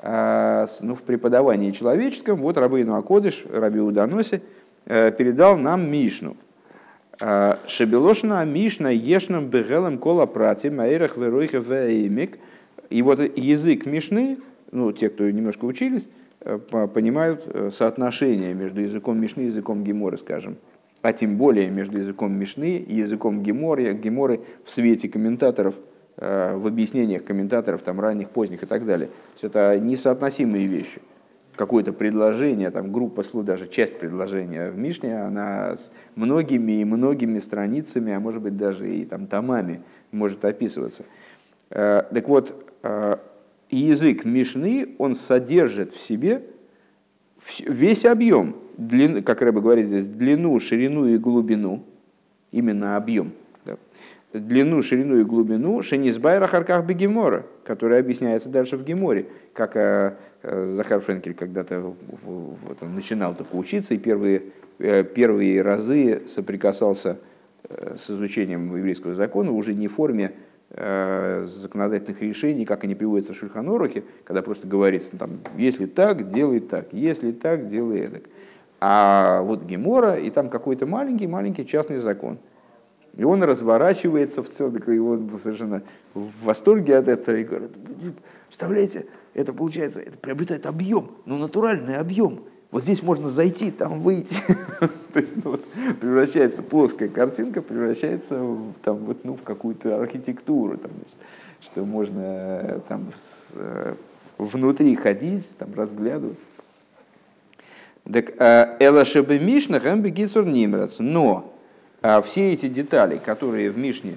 [0.03, 4.41] ну, в преподавании человеческом, вот Рабейну Акодыш, Раби Уданоси,
[4.85, 6.35] э, передал нам Мишну.
[7.19, 12.39] А, Шебелошна Мишна ешнам бегелем кола прати маэрах веройха веймик.
[12.89, 14.39] И вот язык Мишны,
[14.71, 16.07] ну, те, кто немножко учились,
[16.39, 20.57] э, понимают э, соотношение между языком Мишны и языком Геморы, скажем.
[21.03, 25.75] А тем более между языком Мишны и языком Геморы, Геморы в свете комментаторов–
[26.17, 29.09] в объяснениях комментаторов там, ранних, поздних и так далее.
[29.33, 31.01] Есть это несоотносимые вещи.
[31.55, 37.39] Какое-то предложение, там, группа слов, даже часть предложения в Мишне, она с многими и многими
[37.39, 41.03] страницами, а может быть даже и там, томами может описываться.
[41.69, 43.17] Э, так вот, э,
[43.69, 46.43] язык Мишны, он содержит в себе
[47.59, 51.83] весь объем, длин, как Рэба говорит здесь, длину, ширину и глубину,
[52.51, 53.33] именно объем–
[54.33, 60.65] длину, ширину и глубину Шенизбайра Харках Бегемора, которая объясняется дальше в Геморе, как э, э,
[60.65, 64.43] Захар Френкель когда-то вот, начинал только учиться, и первые,
[64.79, 67.17] э, первые разы соприкасался
[67.69, 70.33] с изучением еврейского закона уже не в форме
[70.69, 76.87] законодательных решений, как они приводятся в Шульханорухе, когда просто говорится, там, если так, делай так,
[76.91, 78.21] если так, делай это.
[78.81, 82.39] А вот Гемора, и там какой-то маленький-маленький частный закон–
[83.15, 87.71] и он разворачивается в целом, и он совершенно в восторге от этого и говорит,
[88.47, 92.43] представляете, это получается, это приобретает объем, ну натуральный объем.
[92.71, 94.37] Вот здесь можно зайти, там выйти.
[95.13, 95.63] То есть ну, вот,
[95.99, 100.91] превращается плоская картинка, превращается там, вот, ну, в какую-то архитектуру, там,
[101.59, 103.97] что можно там, с,
[104.37, 106.39] внутри ходить, там разглядывать.
[108.11, 110.95] Так э, Элашебе Мишна Гамбегисур Нимрац.
[110.99, 111.60] Но э,
[112.23, 114.15] все эти детали, которые в Мишне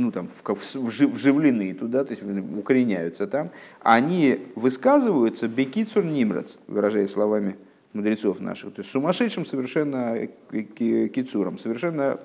[0.00, 0.28] ну, там,
[0.74, 3.50] вживлены туда, то есть укореняются там,
[3.82, 7.56] они высказываются бекицур нимрац, выражая словами
[7.92, 12.18] мудрецов наших, то есть сумасшедшим совершенно кицуром, совершенно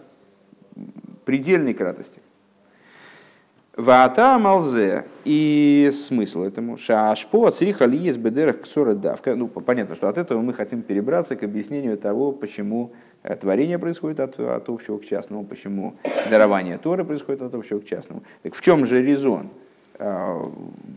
[1.26, 2.22] предельной кратости.
[3.78, 5.04] Ваата малзе.
[5.26, 6.78] И смысл этому.
[6.78, 9.36] Шашпо цриха ли есть бедерах ксора давка.
[9.36, 14.20] Ну, понятно, что от этого мы хотим перебраться к объяснению того, почему э, творение происходит
[14.20, 15.96] от, от общего к частному, почему
[16.30, 18.24] дарование Торы происходит от общего к частному.
[18.44, 19.50] Так в чем же резон?
[19.98, 20.36] Э,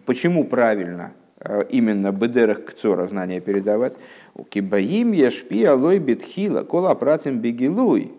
[0.07, 3.99] почему правильно э, именно бедерах кцора знания передавать?
[4.35, 8.13] У кибаим яшпи алой бетхила кола пратим бегилуй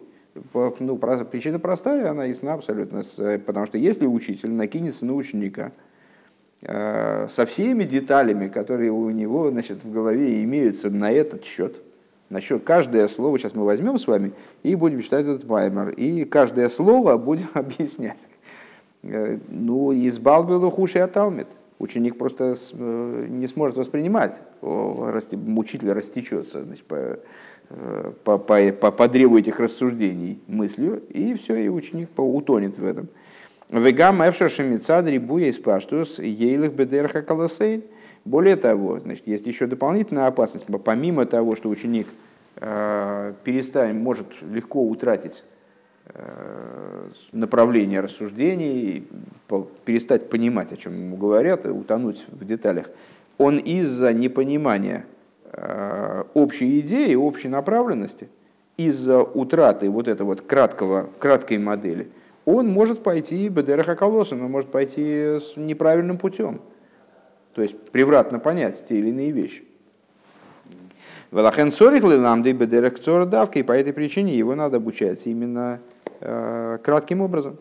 [0.53, 3.03] ну, причина простая, она ясна абсолютно.
[3.45, 5.71] Потому что если учитель накинется на ученика
[6.61, 11.81] э, со всеми деталями, которые у него значит, в голове имеются на этот счет,
[12.29, 14.31] насчет каждое слово, сейчас мы возьмем с вами
[14.63, 18.27] и будем читать этот маймер, и каждое слово будем объяснять.
[19.03, 21.47] Э, ну, избалбилу хуши аталмит.
[21.79, 27.19] Ученик просто э, не сможет воспринимать, учитель растечется значит, по,
[28.23, 33.09] по, по, по, по древу этих рассуждений мыслью, и все, и ученик утонет в этом.
[33.69, 37.83] Вегам эфшаши мицадри буя испаштус ейлых бедерха колосейн.
[38.25, 42.07] Более того, значит, есть еще дополнительная опасность, помимо того, что ученик
[42.55, 45.43] э, перестанет, может легко утратить
[46.07, 49.07] э, направление рассуждений,
[49.85, 52.89] перестать понимать, о чем ему говорят, утонуть в деталях,
[53.37, 55.18] он из-за непонимания Э,
[56.33, 58.29] общей идеи, общей направленности,
[58.77, 62.09] из-за утраты вот этого вот краткого, краткой модели,
[62.45, 66.61] он может пойти бедераха колосом, он может пойти с неправильным путем.
[67.53, 69.65] То есть превратно понять те или иные вещи.
[71.31, 75.79] Велахен цорих ламды бедерах цора давка, и по этой причине его надо обучать именно
[76.21, 77.57] э, кратким образом.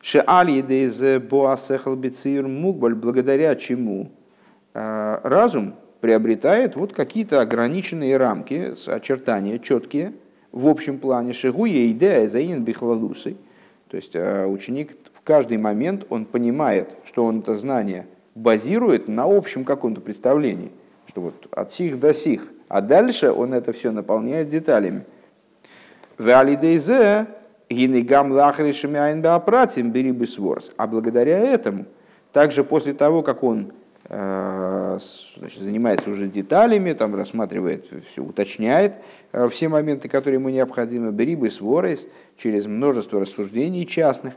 [0.00, 4.12] Шеаль едез боасехал бицир мукбаль, благодаря чему
[4.74, 10.12] э, разум приобретает вот какие-то ограниченные рамки, очертания четкие
[10.52, 11.32] в общем плане.
[11.32, 13.36] Шигуя идея заинен бихлалусы.
[13.88, 19.24] То есть э, ученик в каждый момент он понимает, что он это знание базирует на
[19.24, 20.70] общем каком-то представлении,
[21.06, 22.48] что вот от сих до сих.
[22.68, 25.04] А дальше он это все наполняет деталями.
[30.76, 31.86] А благодаря этому,
[32.32, 33.72] также после того, как он
[34.08, 38.94] значит, занимается уже деталями, там рассматривает, все уточняет
[39.32, 42.06] э, все моменты, которые ему необходимы, берибы сворейс,
[42.38, 44.34] через множество рассуждений частных.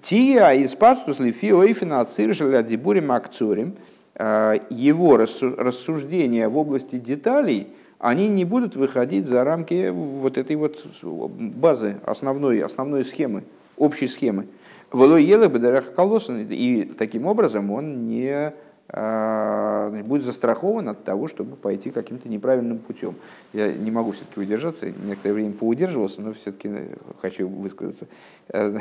[0.00, 3.76] Тия из пастус лифи ойфина ациршеля дибурим акцурим,
[4.16, 7.68] э, его рассуждения в области деталей,
[8.00, 13.44] они не будут выходить за рамки вот этой вот базы, основной, основной схемы,
[13.76, 14.48] общей схемы.
[14.90, 15.48] Волой ела
[15.80, 18.52] колосан, и таким образом он не
[18.92, 23.14] будет застрахован от того, чтобы пойти каким-то неправильным путем.
[23.52, 26.70] Я не могу все-таки удержаться, некоторое время поудерживался, но все-таки
[27.20, 28.06] хочу высказаться.
[28.48, 28.78] Э,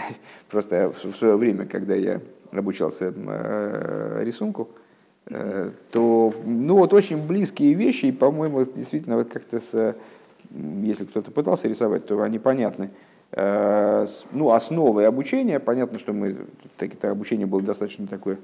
[0.49, 2.19] просто в свое время, когда я
[2.51, 4.69] обучался э, рисунку,
[5.27, 9.95] э, то ну, вот очень близкие вещи, и, по-моему, действительно, вот как-то с,
[10.51, 12.89] если кто-то пытался рисовать, то они понятны.
[13.35, 16.37] Ну, основы обучения, понятно, что мы,
[16.77, 18.37] так, это обучение было достаточно такое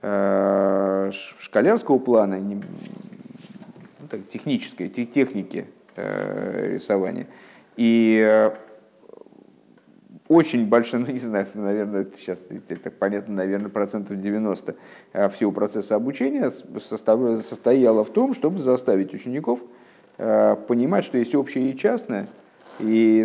[0.00, 2.62] Э, шкалярского плана, ну,
[4.08, 7.26] так, технической, техники э, рисования.
[7.76, 8.52] И э,
[10.28, 14.76] очень большое, ну не знаю, наверное, сейчас это понятно, наверное, процентов 90
[15.30, 19.60] всего процесса обучения состояло в том, чтобы заставить учеников
[20.16, 22.28] понимать, что есть общее и частное,
[22.78, 23.24] и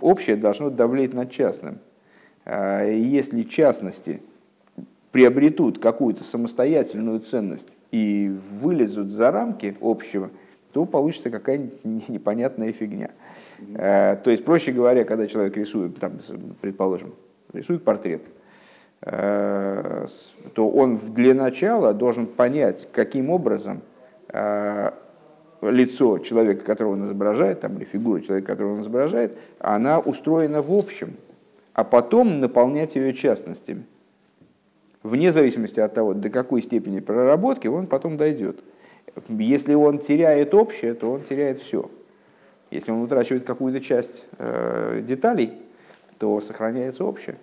[0.00, 1.78] общее должно давлеть над частным.
[2.44, 4.20] Если частности
[5.12, 10.30] приобретут какую-то самостоятельную ценность и вылезут за рамки общего,
[10.72, 13.10] то получится какая-нибудь непонятная фигня.
[13.74, 16.12] Э, то есть, проще говоря, когда человек рисует, там,
[16.60, 17.14] предположим,
[17.52, 18.22] рисует портрет,
[19.02, 20.06] э,
[20.54, 23.80] то он для начала должен понять, каким образом
[24.28, 24.90] э,
[25.62, 30.72] лицо человека, которого он изображает, там, или фигура человека, которого он изображает, она устроена в
[30.72, 31.16] общем,
[31.72, 33.84] а потом наполнять ее частностями
[35.08, 38.62] вне зависимости от того, до какой степени проработки, он потом дойдет.
[39.28, 41.90] Если он теряет общее, то он теряет все.
[42.70, 45.52] Если он утрачивает какую-то часть э, деталей,
[46.18, 47.36] то сохраняется общее.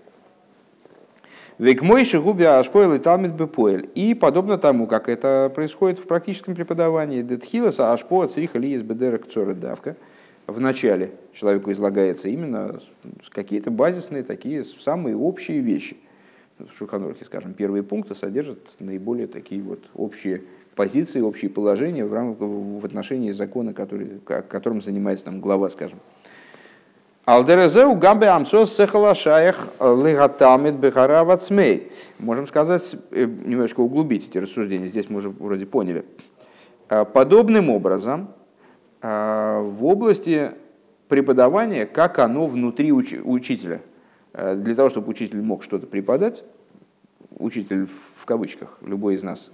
[1.57, 3.89] Век мойши губи ашпойл и талмит бепоэль.
[3.95, 9.25] И подобно тому, как это происходит в практическом преподавании, детхиласа ашпо цриха ли из бедерек
[9.57, 9.95] давка.
[10.47, 12.79] В начале человеку излагается именно
[13.31, 15.97] какие-то базисные такие самые общие вещи.
[16.57, 20.43] В Шуханорхе, скажем, первые пункты содержат наиболее такие вот общие
[20.75, 25.99] позиции, общие положения в, рамках, в отношении закона, который, которым занимается там, глава, скажем.
[27.25, 31.91] Алдерезеу гамбе амсос сехалашаях легатамид бехара цмей.
[32.19, 36.05] Можем сказать, э, немножко углубить эти рассуждения, здесь мы уже вроде поняли.
[36.87, 38.29] А, подобным образом,
[39.01, 40.51] а, в области
[41.07, 43.81] преподавания, как оно внутри уч- учителя.
[44.37, 46.43] А, для того, чтобы учитель мог что-то преподать,
[47.37, 49.49] учитель в кавычках, любой из нас,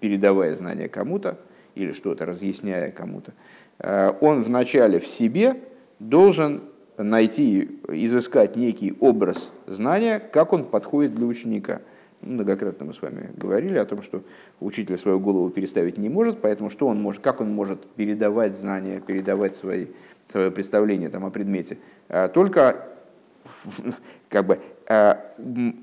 [0.00, 1.38] передавая знания кому-то
[1.74, 3.32] или что-то разъясняя кому-то,
[4.20, 5.60] он вначале в себе
[5.98, 6.62] должен
[6.98, 11.80] найти, изыскать некий образ знания, как он подходит для ученика.
[12.20, 14.22] Многократно мы с вами говорили о том, что
[14.60, 19.00] учитель свою голову переставить не может, поэтому что он может, как он может передавать знания,
[19.00, 19.86] передавать свои,
[20.30, 21.78] свое представление там, о предмете,
[22.34, 22.88] только
[24.28, 25.20] как бы, а,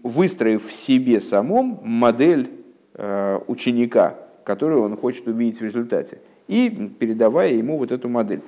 [0.03, 2.51] выстроив в себе самом модель
[2.95, 6.69] а, ученика, которую он хочет увидеть в результате, и
[6.99, 8.41] передавая ему вот эту модель.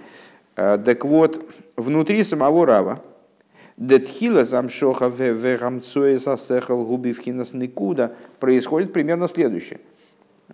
[0.55, 1.45] Э, так вот,
[1.75, 2.99] внутри самого Рава,
[3.77, 9.79] Детхила замшоха вегамцоя сасехал губивхинас никуда происходит примерно следующее.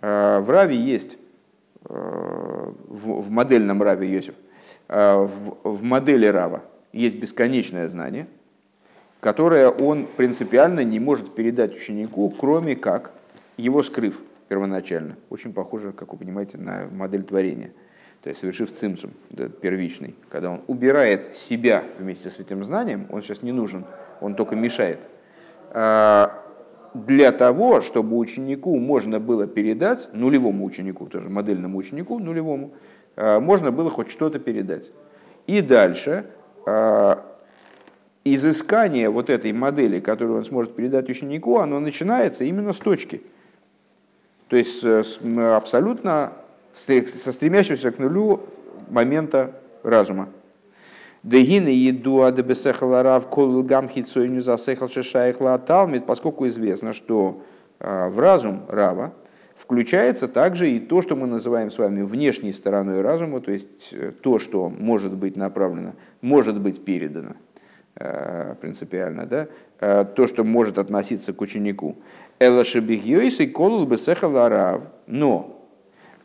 [0.00, 1.18] Э, в Раве есть,
[1.84, 4.34] э, в модельном Раве Йосиф,
[4.88, 8.26] в модели Рава есть бесконечное знание,
[9.20, 13.12] которое он принципиально не может передать ученику, кроме как
[13.56, 15.16] его скрыв первоначально.
[15.30, 17.72] Очень похоже, как вы понимаете, на модель творения–
[18.22, 19.12] то есть совершив цимсум,
[19.60, 23.84] первичный, когда он убирает себя вместе с этим знанием, он сейчас не нужен,
[24.20, 24.98] он только мешает,
[25.70, 26.44] а,
[26.94, 32.72] для того, чтобы ученику можно было передать, нулевому ученику, тоже модельному ученику, нулевому,
[33.14, 34.90] а, можно было хоть что-то передать.
[35.46, 36.26] И дальше
[36.66, 37.24] а,
[38.34, 43.22] изыскание вот этой модели, которую он сможет передать ученику, оно начинается именно с точки.
[44.48, 46.32] То есть абсолютно
[46.72, 48.40] со стремящимся к нулю
[48.88, 50.28] момента разума.
[51.22, 57.42] Дегины еду адебесехаларав кол гамхицойню засехал шешаихла талмит, поскольку известно, что
[57.80, 59.12] а, в разум Рава
[59.56, 64.12] включается также и то, что мы называем с вами внешней стороной разума, то есть э,
[64.22, 67.34] то, что может быть направлено, может быть передано
[68.60, 69.48] принципиально, да,
[69.80, 71.96] э, то, что может относиться к ученику.
[72.38, 73.88] Элашебихьёйс и колул
[75.06, 75.58] но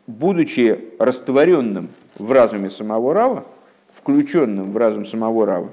[0.06, 3.44] будучи растворенным в разуме самого Рава,
[3.92, 5.70] включенным в разум самого Рава,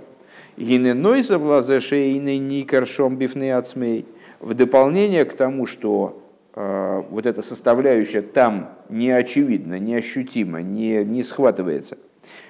[0.58, 4.06] Гиненойса в лазешейный никаршом бифны ацмей,
[4.40, 6.24] в дополнение к тому, что
[6.56, 11.98] э, вот эта составляющая там не очевидна, не ощутима, не, не схватывается.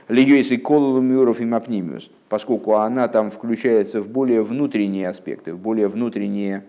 [0.08, 5.88] Льюис и колулумюров и мапнимиус, поскольку она там включается в более внутренние аспекты, в более
[5.88, 6.66] внутренние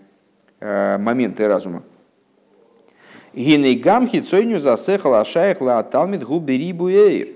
[0.60, 1.82] э, моменты разума.
[3.34, 7.28] Гиней гамхи цойню засехал ашаях ла талмит губери буэйр.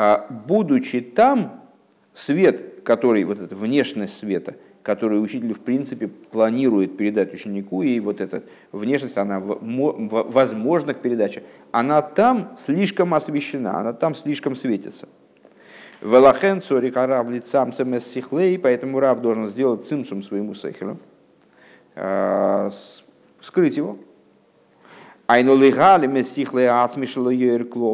[0.00, 1.60] А, будучи там,
[2.12, 8.20] свет, который, вот эта внешность света, который учитель в принципе планирует передать ученику, и вот
[8.20, 15.08] эта внешность, она возможна к передаче, она там слишком освещена, она там слишком светится.
[16.00, 20.98] Велахен цорика рав лицам цемес сихлей, поэтому рав должен сделать цимсум своему сехелю,
[21.96, 22.70] а,
[23.40, 23.98] скрыть его,
[25.28, 27.30] Айнулигали месихле ацмишло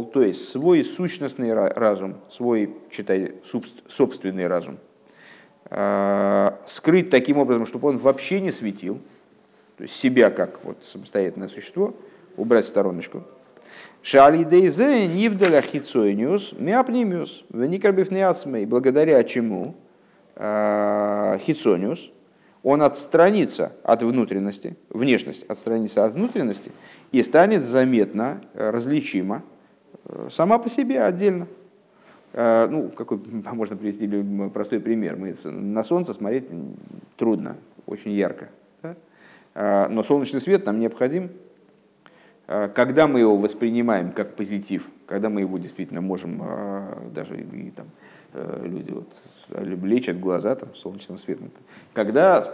[0.04, 3.34] то есть свой сущностный разум, свой, читай,
[3.88, 4.78] собственный разум,
[5.66, 9.00] скрыть таким образом, чтобы он вообще не светил,
[9.76, 11.94] то есть себя как вот самостоятельное существо,
[12.36, 13.24] убрать в стороночку.
[14.02, 19.74] Шали дейзе нивдаля хицойниус миапнимиус веникарбифнеацмей, благодаря чему
[20.36, 22.10] а, хицониус,
[22.62, 26.72] он отстранится от внутренности, внешность отстранится от внутренности
[27.12, 29.42] и станет заметно, э, различима
[30.06, 31.46] э, сама по себе отдельно.
[32.34, 33.18] Э, ну, какой
[33.52, 34.06] можно привести
[34.50, 35.16] простой пример.
[35.16, 36.44] Мы на солнце смотреть
[37.16, 38.50] трудно, очень ярко.
[38.82, 39.88] Да?
[39.88, 41.30] Но солнечный свет нам необходим.
[42.46, 46.42] Когда мы его воспринимаем как позитив, когда мы его действительно можем
[47.14, 47.86] даже и там,
[48.34, 49.06] Э, люди вот
[49.60, 51.52] лечат глаза там, солнечным светом.
[51.92, 52.44] Когда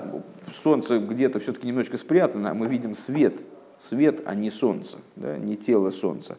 [0.62, 3.40] солнце где-то все-таки немножечко спрятано, мы видим свет,
[3.78, 6.36] свет, а не солнце, да, не тело солнца.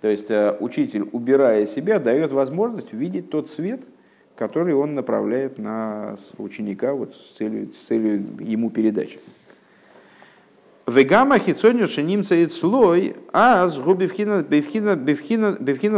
[0.00, 3.82] То есть э, учитель, убирая себя, дает возможность увидеть тот свет,
[4.34, 9.20] который он направляет на ученика вот, с, целью, с целью ему передачи.
[10.86, 14.46] Вегама хитсоню шиним цаит слой, а с бевхинас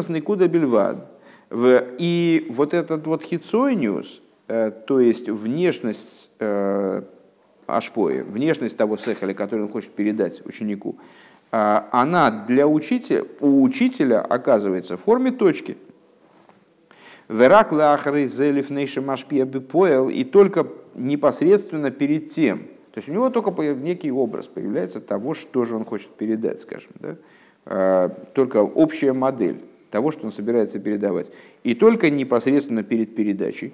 [0.09, 1.09] никуда бельвад.
[1.55, 7.03] И вот этот вот хитсониус, э, то есть внешность э,
[7.66, 10.98] ашпои, внешность того сехаля, который он хочет передать ученику,
[11.53, 15.76] она для учителя, у учителя оказывается в форме точки.
[17.28, 18.26] Верак лахры
[19.61, 22.61] поел, и только непосредственно перед тем,
[22.92, 26.90] то есть у него только некий образ появляется того, что же он хочет передать, скажем.
[27.00, 27.16] Да?
[27.64, 31.30] А, только общая модель того, что он собирается передавать.
[31.64, 33.72] И только непосредственно перед передачей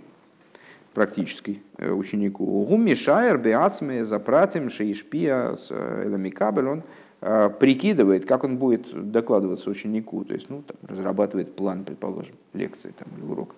[0.95, 2.45] практической э, ученику.
[2.65, 6.85] Гуми шайер беацме запратим шеишпия э, эламикабель, он а,
[7.21, 13.09] прикидывает, как он будет докладываться ученику, то есть ну, там, разрабатывает план, предположим, лекции там,
[13.17, 13.55] или урока.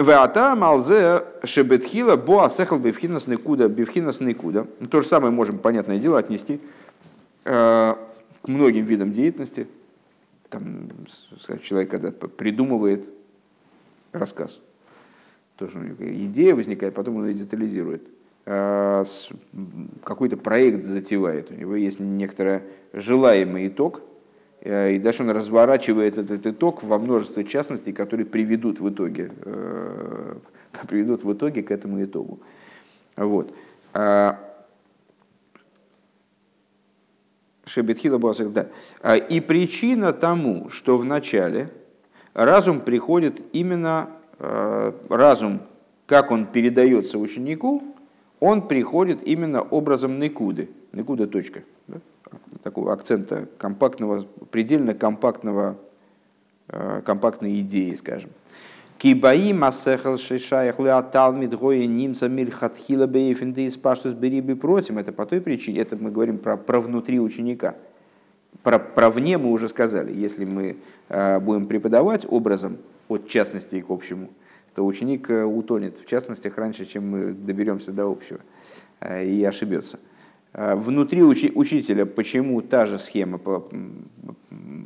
[0.00, 4.66] Веата малзе шебетхила боа сехал бифхинас никуда, бифхинас никуда.
[4.90, 6.58] То же самое можем, понятное дело, отнести
[7.44, 7.94] э,
[8.42, 9.66] к многим видам деятельности.
[10.48, 10.88] Там,
[11.62, 13.10] человек когда придумывает
[14.12, 14.58] рассказ,
[15.56, 18.08] тоже идея возникает, потом он ее детализирует.
[18.52, 19.04] Э,
[20.02, 24.02] какой-то проект затевает, у него есть некоторый желаемый итог,
[24.60, 30.34] Э, и дальше он разворачивает этот итог во множество частностей, которые приведут в итоге, э,
[30.88, 32.40] приведут в итоге к этому итогу.
[33.16, 33.54] Вот.
[33.92, 34.38] А,
[37.64, 38.18] Шебетхила
[38.50, 38.68] да.
[39.02, 41.70] А, и причина тому, что в начале
[42.34, 45.60] разум приходит именно, разум,
[46.06, 47.82] как он передается ученику,
[48.40, 50.68] он приходит именно образом Никуды.
[50.92, 51.62] Никуда точка.
[51.86, 51.98] Да?
[52.62, 55.76] такого акцента компактного, предельно компактного,
[56.68, 58.30] э, компактной идеи, скажем.
[58.98, 64.98] Кибаи масехал шишаях леаталмид гоя нимца мильхатхила бейфинды из паштус бериби против.
[64.98, 67.76] Это по той причине, это мы говорим про, про внутри ученика.
[68.62, 70.12] Про, про вне мы уже сказали.
[70.12, 70.76] Если мы
[71.08, 72.76] э, будем преподавать образом
[73.08, 74.28] от частности к общему,
[74.74, 78.40] то ученик э, утонет в частностях раньше, чем мы доберемся до общего
[79.02, 79.98] и ошибется.
[80.52, 83.68] А, внутри учи, учителя почему та же схема по,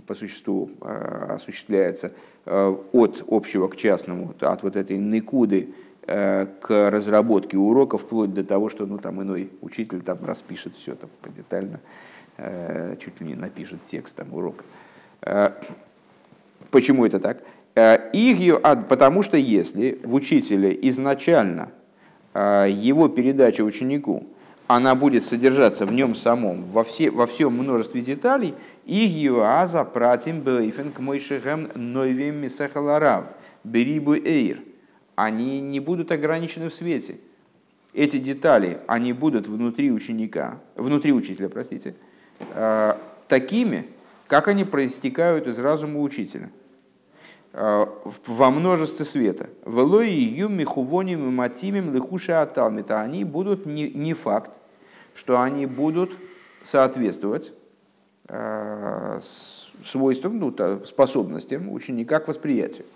[0.06, 2.12] по существу а, осуществляется
[2.44, 5.74] а, от общего к частному, от вот этой никуды
[6.06, 11.08] к разработке урока, вплоть до того, что ну, там иной учитель там распишет все там
[11.34, 11.80] детально,
[13.02, 14.64] чуть ли не напишет текст там урока.
[16.70, 17.42] Почему это так?
[17.74, 21.72] Их, потому что если в учителе изначально
[22.34, 24.26] его передача ученику
[24.66, 28.54] она будет содержаться в нем самом, во, все, во всем множестве деталей,
[28.86, 33.26] и юаза пратим бейфен к мойшехем нойвем мисахаларав,
[33.62, 34.60] берибу эйр.
[35.16, 37.16] Они не будут ограничены в свете.
[37.92, 41.94] Эти детали, они будут внутри ученика, внутри учителя, простите,
[42.54, 42.94] э,
[43.28, 43.84] такими,
[44.26, 46.63] как они проистекают из разума учителя э,
[47.54, 49.48] во множестве света.
[49.64, 53.00] Велой юми хувоним и матимим лихуша аталмита.
[53.00, 54.50] Они будут не, не факт,
[55.14, 56.10] что они будут
[56.64, 57.52] соответствовать
[58.28, 59.20] э,
[59.84, 62.86] свойствам, ну, способностям ученика к восприятию.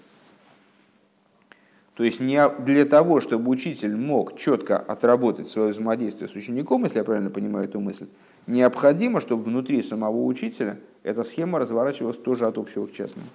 [1.95, 6.99] То есть не для того, чтобы учитель мог четко отработать свое взаимодействие с учеником, если
[6.99, 8.07] я правильно понимаю эту мысль,
[8.47, 13.27] необходимо, чтобы внутри самого учителя эта схема разворачивалась тоже от общего к частному.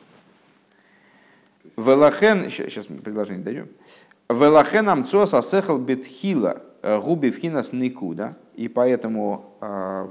[1.78, 3.68] Велахен, сейчас предложение дойдем.
[4.30, 10.08] Велахен амцос асехал бетхила Э, губи в хинас никуда, и поэтому э,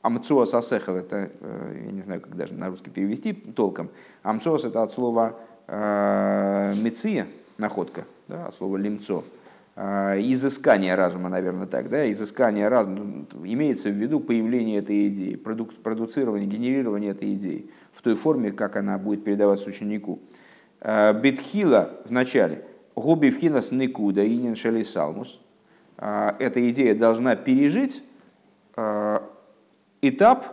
[0.00, 3.90] амцуас асехал, это, э, я не знаю, как даже на русский перевести толком,
[4.22, 9.24] амцуас это от слова меция, находка, да, от слова лимцо,
[9.76, 15.64] изыскание разума, наверное, так, да, изыскание разума, ну, имеется в виду появление этой идеи, проду,
[15.82, 20.20] продуцирование, генерирование этой идеи в той форме, как она будет передаваться ученику.
[20.84, 22.62] Бетхила в начале,
[22.94, 25.40] губи в хинас никуда, инин шели салмус,
[25.96, 28.02] а, эта идея должна пережить
[28.76, 29.26] а,
[30.02, 30.44] этап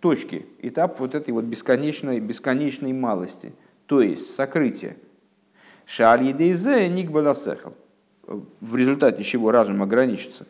[0.00, 3.54] точки, этап вот этой вот бесконечной, бесконечной малости,
[3.86, 4.96] то есть сокрытие.
[5.86, 7.74] Шалидейзе никбаласехал,
[8.26, 10.46] в результате чего разум ограничится.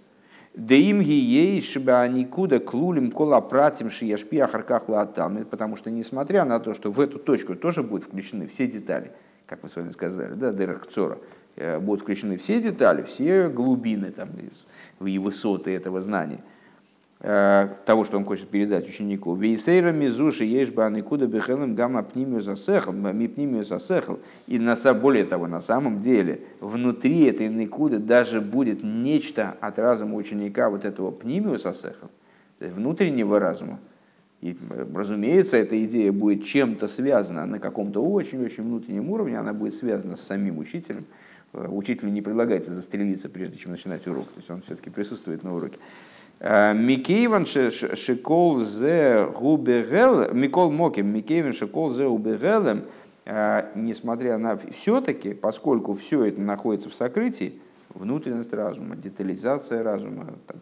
[0.54, 5.44] Деим ей никуда клулим кола пратим шияшпи ахарках лаатам.
[5.44, 9.10] Потому что несмотря на то, что в эту точку тоже будут включены все детали,
[9.46, 11.18] как мы с вами сказали, да, дырахцора,
[11.56, 14.30] Э, будут включены все детали, все глубины там,
[15.06, 16.40] и высоты этого знания.
[17.24, 19.34] Э, того, что он хочет передать ученику.
[19.34, 24.20] Вейсейра мизуши ешба никуда бехелем гамма пнимию засехал, ми пнимию засехал.
[24.46, 30.16] И на, более того, на самом деле, внутри этой никуды даже будет нечто от разума
[30.16, 32.10] ученика вот этого пнимию засехал,
[32.60, 33.80] внутреннего разума.
[34.42, 34.54] И,
[34.94, 40.20] разумеется, эта идея будет чем-то связана на каком-то очень-очень внутреннем уровне, она будет связана с
[40.20, 41.06] самим учителем.
[41.54, 45.54] Э, учителю не предлагается застрелиться, прежде чем начинать урок, то есть он все-таки присутствует на
[45.54, 45.78] уроке.
[46.40, 52.84] Э, Микейван шекол зе губерел, Микол Моким, Микейван шекол зе губерелем,
[53.24, 57.60] э, несмотря на все-таки, поскольку все это находится в сокрытии,
[57.90, 60.56] внутренность разума, детализация разума, там,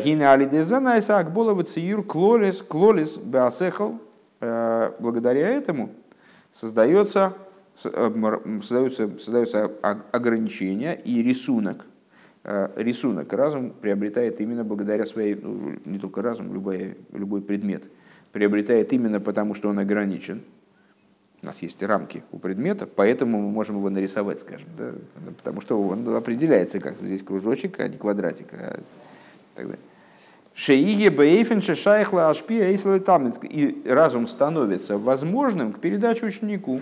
[0.00, 3.98] Гина алидезана Исаак Болова Циюр Клолис Клолис Беасехал.
[4.38, 5.88] Благодаря этому
[6.52, 7.32] создается,
[7.74, 9.72] создается, создается
[10.12, 11.86] ограничение и рисунок.
[12.42, 17.84] Рисунок разум приобретает именно благодаря своей, ну, не только разум, любой, любой предмет,
[18.32, 20.42] приобретает именно потому, что он ограничен.
[21.42, 24.92] У нас есть рамки у предмета, поэтому мы можем его нарисовать, скажем, да?
[25.36, 28.48] потому что он определяется как здесь кружочек, а не квадратик.
[28.52, 28.80] А
[29.54, 29.78] так далее.
[30.54, 32.54] Шеиге бейфен шайхла ашпи
[33.48, 36.80] И разум становится возможным к передаче ученику.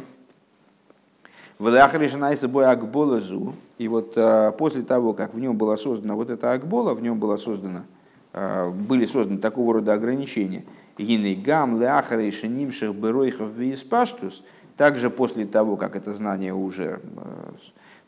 [2.71, 3.55] Акболазу.
[3.79, 7.19] И вот а, после того, как в нем была создана вот эта Акбола, в нем
[7.19, 7.85] была создана,
[8.33, 10.65] а, были созданы такого рода ограничения.
[10.97, 14.43] Гинейгам, Леахарей, Шенимших, Беройхов, Виспаштус.
[14.77, 17.55] Также после того, как это знание уже а,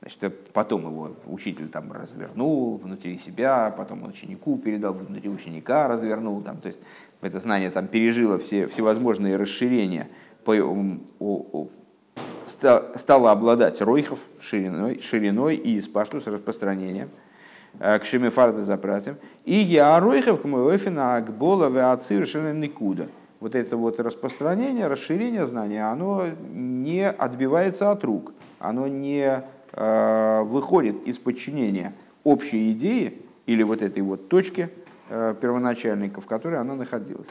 [0.01, 6.41] Значит, потом его учитель там развернул внутри себя, потом ученику передал, внутри ученика развернул.
[6.43, 6.81] Там, то есть
[7.21, 10.09] это знание там пережило все всевозможные расширения,
[10.45, 10.97] по, о,
[11.53, 11.69] о,
[12.47, 17.11] стало обладать ройхов шириной, шириной и спашту с распространением
[17.79, 19.17] э, к шемифарда запратим.
[19.45, 23.07] И я ройхов к моефина акбола веацир никуда.
[23.41, 29.43] Вот это вот распространение, расширение знания, оно не отбивается от рук, оно не
[29.73, 31.95] Э, выходит из подчинения
[32.25, 34.69] общей идеи или вот этой вот точки
[35.09, 37.29] э, первоначальной, в которой она находилась.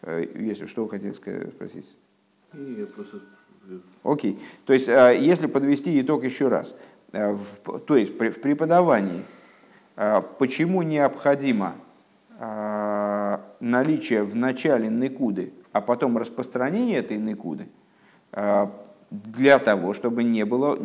[0.00, 1.94] Э, если что вы хотели спросить?
[4.02, 4.38] Окей.
[4.66, 6.76] То есть, если подвести итог еще раз,
[7.12, 9.22] в, то есть в преподавании,
[10.38, 11.74] почему необходимо
[13.60, 17.68] наличие в начале никуды, а потом распространение этой никуды,
[19.12, 20.78] для того, чтобы не было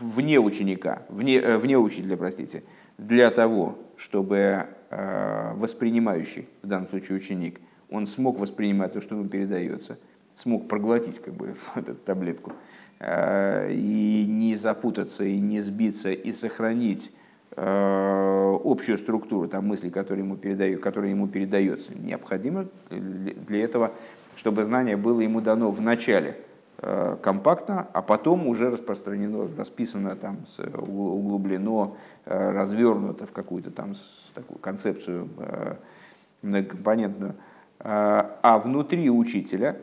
[0.00, 2.62] вне ученика, вне, э, вне учителя, простите,
[2.98, 7.60] для того, чтобы э, воспринимающий, в данном случае ученик,
[7.90, 9.98] он смог воспринимать то, что ему передается,
[10.36, 12.52] смог проглотить как бы, вот эту таблетку,
[13.00, 17.12] э, и не запутаться, и не сбиться, и сохранить
[17.54, 21.92] общую структуру там, мысли, которые ему, передают, которые ему передается.
[21.94, 23.92] Необходимо для этого,
[24.36, 26.38] чтобы знание было ему дано в начале–
[26.84, 30.38] Э, компактно, а потом уже распространено, расписано, там,
[30.76, 33.94] углублено, э, развернуто в какую-то там
[34.34, 35.76] такую концепцию э,
[36.42, 37.34] многокомпонентную.
[37.84, 39.76] А внутри учителя,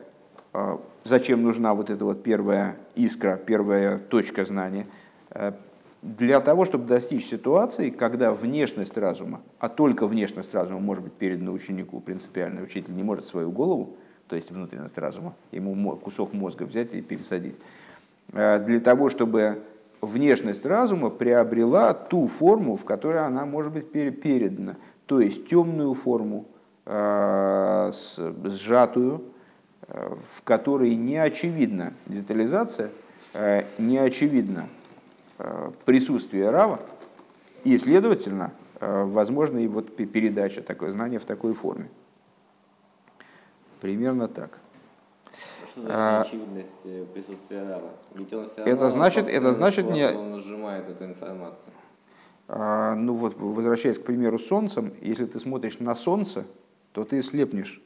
[1.04, 4.86] зачем нужна вот эта вот первая искра, первая точка знания?
[6.02, 11.52] Для того, чтобы достичь ситуации, когда внешность разума, а только внешность разума может быть передана
[11.52, 13.96] ученику принципиально, учитель не может свою голову
[14.30, 17.58] то есть внутренность разума, ему кусок мозга взять и пересадить,
[18.32, 19.64] э, для того, чтобы
[20.00, 24.76] внешность разума приобрела ту форму, в которой она может быть передана,
[25.06, 26.46] то есть темную форму,
[26.86, 27.90] э,
[28.44, 29.20] сжатую, э,
[29.90, 32.90] в которой не очевидна детализация,
[33.78, 34.68] не очевидно
[35.84, 36.80] присутствие рава,
[37.64, 41.88] и, следовательно, возможно и вот передача такое знание в такой форме.
[43.80, 44.58] Примерно так.
[45.66, 47.90] Что значит а, очевидность э, присутствия рава?
[48.14, 50.08] Ведь он все равно, это значит, это значит не...
[50.08, 51.72] Он нажимает эту информацию.
[52.48, 56.44] А, ну вот, возвращаясь к примеру с Солнцем, если ты смотришь на Солнце,
[56.92, 57.80] то ты слепнешь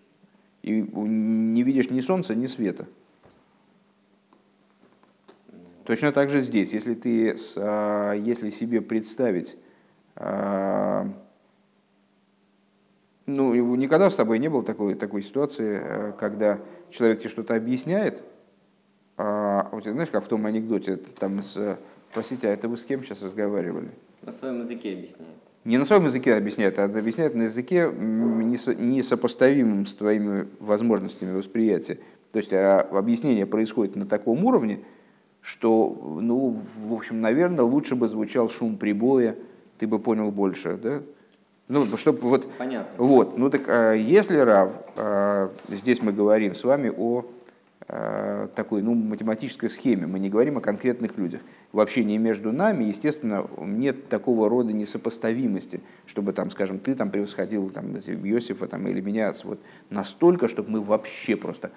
[0.65, 2.87] и не видишь ни Солнца, ни света.
[5.85, 9.57] Точно так же здесь, если ты, а, если себе представить
[10.17, 11.07] а,
[13.27, 16.61] ну, никогда с тобой не было такой, такой ситуации, э, когда
[16.91, 18.23] человек тебе что-то объясняет,
[19.17, 21.79] а знаешь, как в том анекдоте, там с,
[22.13, 23.91] простите, а это вы с кем сейчас разговаривали?
[24.23, 25.39] На своем языке объясняет.
[25.65, 31.99] Не на своем языке объясняет, а объясняет на языке несопоставимым с твоими возможностями восприятия.
[32.33, 34.81] То есть а объяснение происходит на таком уровне,
[35.41, 39.37] что, ну, в общем, наверное, лучше бы звучал шум прибоя,
[39.79, 41.03] ты бы понял больше, да?
[41.69, 42.93] Ну, чтобы вот, Понятно.
[43.03, 47.25] вот, ну так а, если Рав, а, здесь мы говорим с вами о
[47.87, 51.41] такой ну, математической схеме, мы не говорим о конкретных людях.
[51.71, 57.69] В общении между нами, естественно, нет такого рода несопоставимости, чтобы, там, скажем, ты там превосходил
[57.69, 59.61] там, Иосифа там, или меня вот,
[59.91, 61.73] настолько, чтобы мы вообще просто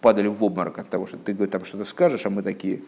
[0.00, 2.80] падали в обморок от того, что ты там что-то скажешь, а мы такие,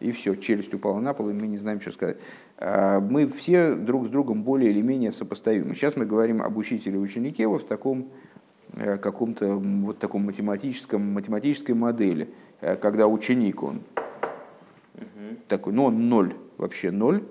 [0.00, 2.18] и все, челюсть упала на пол, и мы не знаем, что сказать.
[2.58, 5.74] А, мы все друг с другом более или менее сопоставимы.
[5.74, 8.33] Сейчас мы говорим об учителе ученике вот в таком э,
[8.74, 12.28] каком-то вот таком математическом, математической модели,
[12.60, 13.80] э, когда ученик, он
[14.94, 15.36] угу.
[15.48, 17.24] такой, ну он ноль, вообще ноль,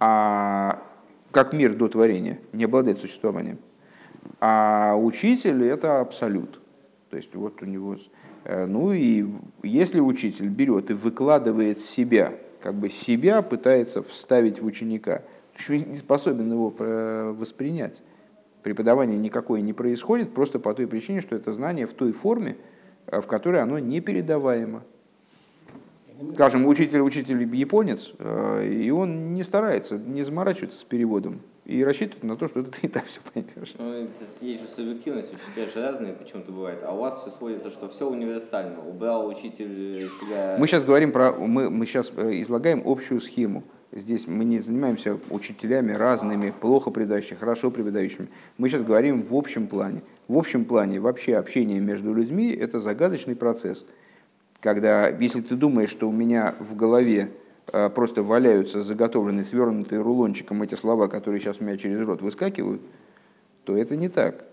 [0.00, 0.82] а
[1.30, 3.58] как мир до творения, не обладает существованием.
[4.40, 6.60] А учитель это абсолют.
[7.10, 7.96] То есть вот у него
[8.44, 9.26] Э, ну и
[9.62, 15.22] если учитель берет и выкладывает себя, как бы себя пытается вставить в ученика,
[15.56, 16.74] то не способен его
[17.34, 18.02] воспринять.
[18.64, 22.56] Преподавание никакое не происходит просто по той причине, что это знание в той форме,
[23.06, 24.84] э, в которой оно непередаваемо.
[26.32, 32.24] Скажем, учитель, учитель японец, э, и он не старается, не заморачивается с переводом и рассчитывать
[32.24, 33.74] на то, что ты и так все поймешь.
[33.76, 34.08] Ну,
[34.40, 38.08] есть же субъективность, учителя же разные почему-то бывает, а у вас все сводится, что все
[38.08, 38.80] универсально.
[38.80, 40.56] Убрал учитель себя...
[40.58, 41.32] Мы сейчас говорим про...
[41.32, 43.62] Мы, мы сейчас э, излагаем общую схему.
[43.96, 48.26] Здесь мы не занимаемся учителями разными, плохо преподающими, хорошо преподающими.
[48.58, 50.02] Мы сейчас говорим в общем плане.
[50.26, 53.86] В общем плане вообще общение между людьми– это загадочный процесс.
[54.58, 57.30] Когда, если ты думаешь, что у меня в голове
[57.72, 62.82] а, просто валяются заготовленные, свернутые рулончиком эти слова, которые сейчас у меня через рот выскакивают,
[63.62, 64.44] то это не так.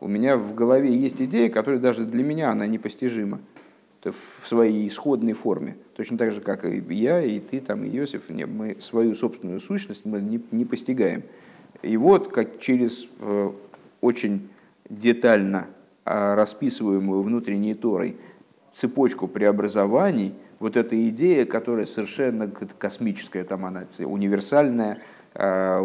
[0.00, 3.40] У меня в голове есть идея, которая даже для меня она непостижима
[4.04, 5.76] в своей исходной форме.
[5.94, 10.04] Точно так же, как и я, и ты, там, и Иосиф, мы свою собственную сущность
[10.04, 11.22] мы не, не постигаем.
[11.82, 13.50] И вот как через э,
[14.00, 14.48] очень
[14.88, 15.66] детально
[16.04, 18.16] э, расписываемую внутренней Торой
[18.74, 24.98] цепочку преобразований– вот эта идея, которая совершенно космическая, там она универсальная,
[25.34, 25.82] а,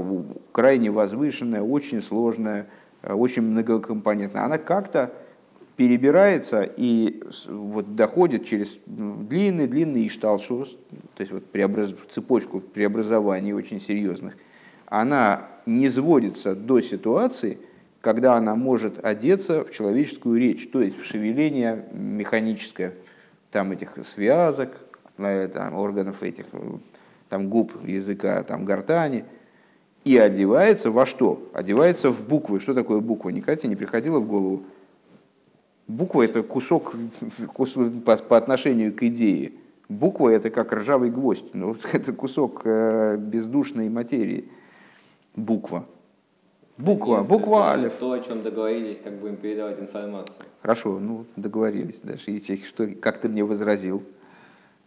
[0.51, 2.67] крайне возвышенная, очень сложная,
[3.01, 5.13] а, очень многокомпонентная, она как-то
[5.75, 10.77] перебирается и вот доходит через длинный-длинный ишталшус,
[11.15, 11.93] то есть вот преобраз...
[12.09, 14.37] цепочку преобразований очень серьезных,
[14.87, 17.57] она не сводится до ситуации,
[18.01, 22.93] когда она может одеться в человеческую речь, то есть в шевеление механическое–
[23.55, 24.71] там этих связок,
[25.15, 26.47] там, органов этих,
[27.29, 29.23] там губ, языка, там гортани,
[30.03, 31.49] и одевается во что?
[31.53, 32.59] Одевается в буквы.
[32.59, 33.29] Что такое буква?
[33.29, 34.63] Никогда тебе не приходило в голову?
[35.87, 36.95] Буква– это кусок,
[37.53, 39.53] кусок по, по отношению к идее.
[39.87, 41.53] Буква– это как ржавый гвоздь.
[41.53, 44.49] Ну, это кусок э, бездушной материи.
[45.35, 45.85] Буква.
[46.77, 47.93] Буква, Нет, буква Алиф.
[47.93, 50.43] То, о чем договорились, как будем передавать информацию.
[50.61, 52.31] Хорошо, ну договорились даже.
[52.31, 54.03] И что, как ты мне возразил.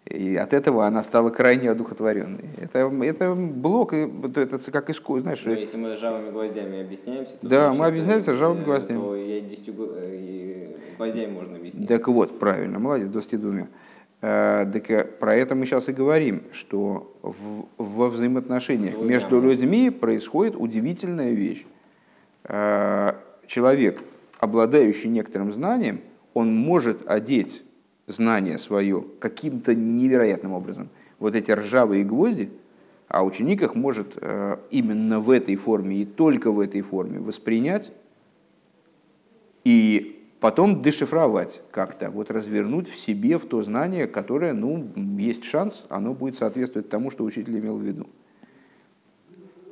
[0.07, 2.46] И от этого она стала крайне одухотворенной.
[2.57, 5.42] Это, это блок, это как искусство, знаешь.
[5.44, 7.46] Но если мы ржавыми гвоздями объясняемся, то...
[7.46, 8.99] Да, мы объясняемся ржавыми гвоздями.
[8.99, 9.74] То и десятью
[10.96, 11.86] гвоздями можно объяснить.
[11.86, 13.68] Так вот, правильно, молодец, 22.
[14.20, 19.90] Э, так э, про это мы сейчас и говорим, что в, во взаимоотношениях между людьми
[19.90, 21.66] происходит удивительная вещь.
[22.44, 23.12] Э,
[23.46, 24.03] человек,
[24.38, 26.01] обладающий некоторым знанием,
[26.34, 27.62] он может одеть
[28.09, 30.88] знание свое каким-то невероятным образом.
[31.18, 32.50] Вот эти ржавые гвозди,
[33.06, 37.92] а ученик их может э, именно в этой форме и только в этой форме воспринять
[39.64, 44.88] и потом дешифровать как-то, вот развернуть в себе в то знание, которое, ну,
[45.18, 48.06] есть шанс, оно будет соответствовать тому, что учитель имел в виду.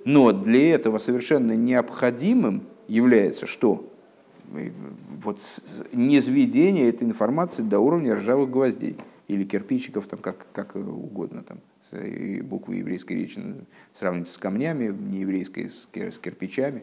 [0.04, 3.92] Но для этого совершенно необходимым является что?
[5.22, 5.40] Вот
[5.92, 8.96] низведение этой информации до уровня ржавых гвоздей
[9.28, 11.58] или кирпичиков, там, как, как угодно, там,
[12.42, 13.40] буквы еврейской речи
[13.92, 16.82] сравнивать с камнями, нееврейской с, с кирпичами,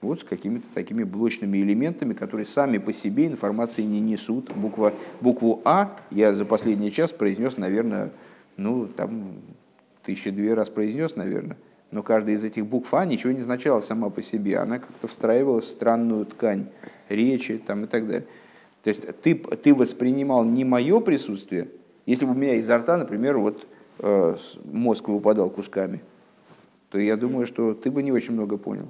[0.00, 4.52] вот с какими-то такими блочными элементами, которые сами по себе информации не несут.
[4.54, 8.10] Буква, букву А я за последний час произнес, наверное,
[8.56, 9.32] ну, там,
[10.04, 11.56] тысячи две раз произнес, наверное.
[11.90, 15.64] Но каждая из этих букв А ничего не означала сама по себе, она как-то встраивалась
[15.64, 16.66] в странную ткань
[17.08, 18.26] речи там, и так далее.
[18.82, 21.68] То есть ты, ты воспринимал не мое присутствие,
[22.06, 23.66] если бы у меня изо рта, например, вот
[23.98, 26.00] э, мозг выпадал кусками,
[26.90, 28.88] то я думаю, что ты бы не очень много понял.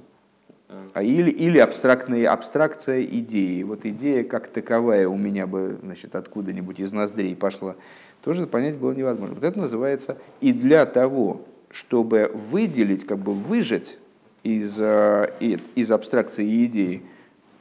[0.92, 3.62] А или, или абстрактная, абстракция идеи.
[3.62, 7.74] Вот идея как таковая у меня бы значит, откуда-нибудь из ноздрей пошла.
[8.22, 9.34] Тоже понять было невозможно.
[9.34, 11.40] Вот это называется и для того,
[11.70, 13.98] чтобы выделить, как бы выжать
[14.42, 17.02] из, из абстракции идеи,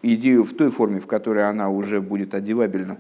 [0.01, 2.97] идею в той форме, в которой она уже будет одевабельна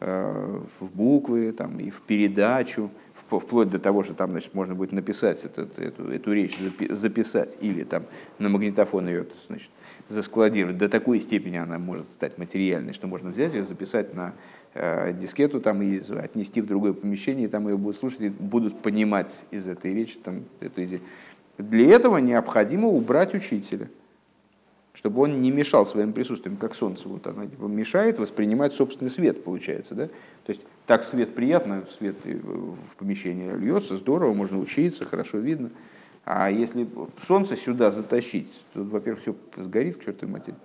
[0.00, 5.44] в буквы там, и в передачу, вплоть до того, что там значит, можно будет написать
[5.44, 6.56] этот, эту, эту речь,
[6.90, 8.04] записать, или там
[8.38, 9.70] на магнитофон ее значит,
[10.08, 10.78] заскладировать.
[10.78, 14.34] До такой степени она может стать материальной, что можно взять ее, записать на
[14.74, 18.80] э, дискету там, и отнести в другое помещение, и там ее будут слушать и будут
[18.80, 21.02] понимать из этой речи там, эту идею.
[21.58, 23.88] Для этого необходимо убрать учителя
[24.98, 27.08] чтобы он не мешал своим присутствием, как солнце.
[27.08, 29.94] Вот оно типа, мешает воспринимать собственный свет, получается.
[29.94, 30.06] Да?
[30.08, 35.70] То есть так свет приятно, свет в помещении льется, здорово, можно учиться, хорошо видно.
[36.24, 36.88] А если
[37.24, 40.56] солнце сюда затащить, то, во-первых, все сгорит к чертовой матери.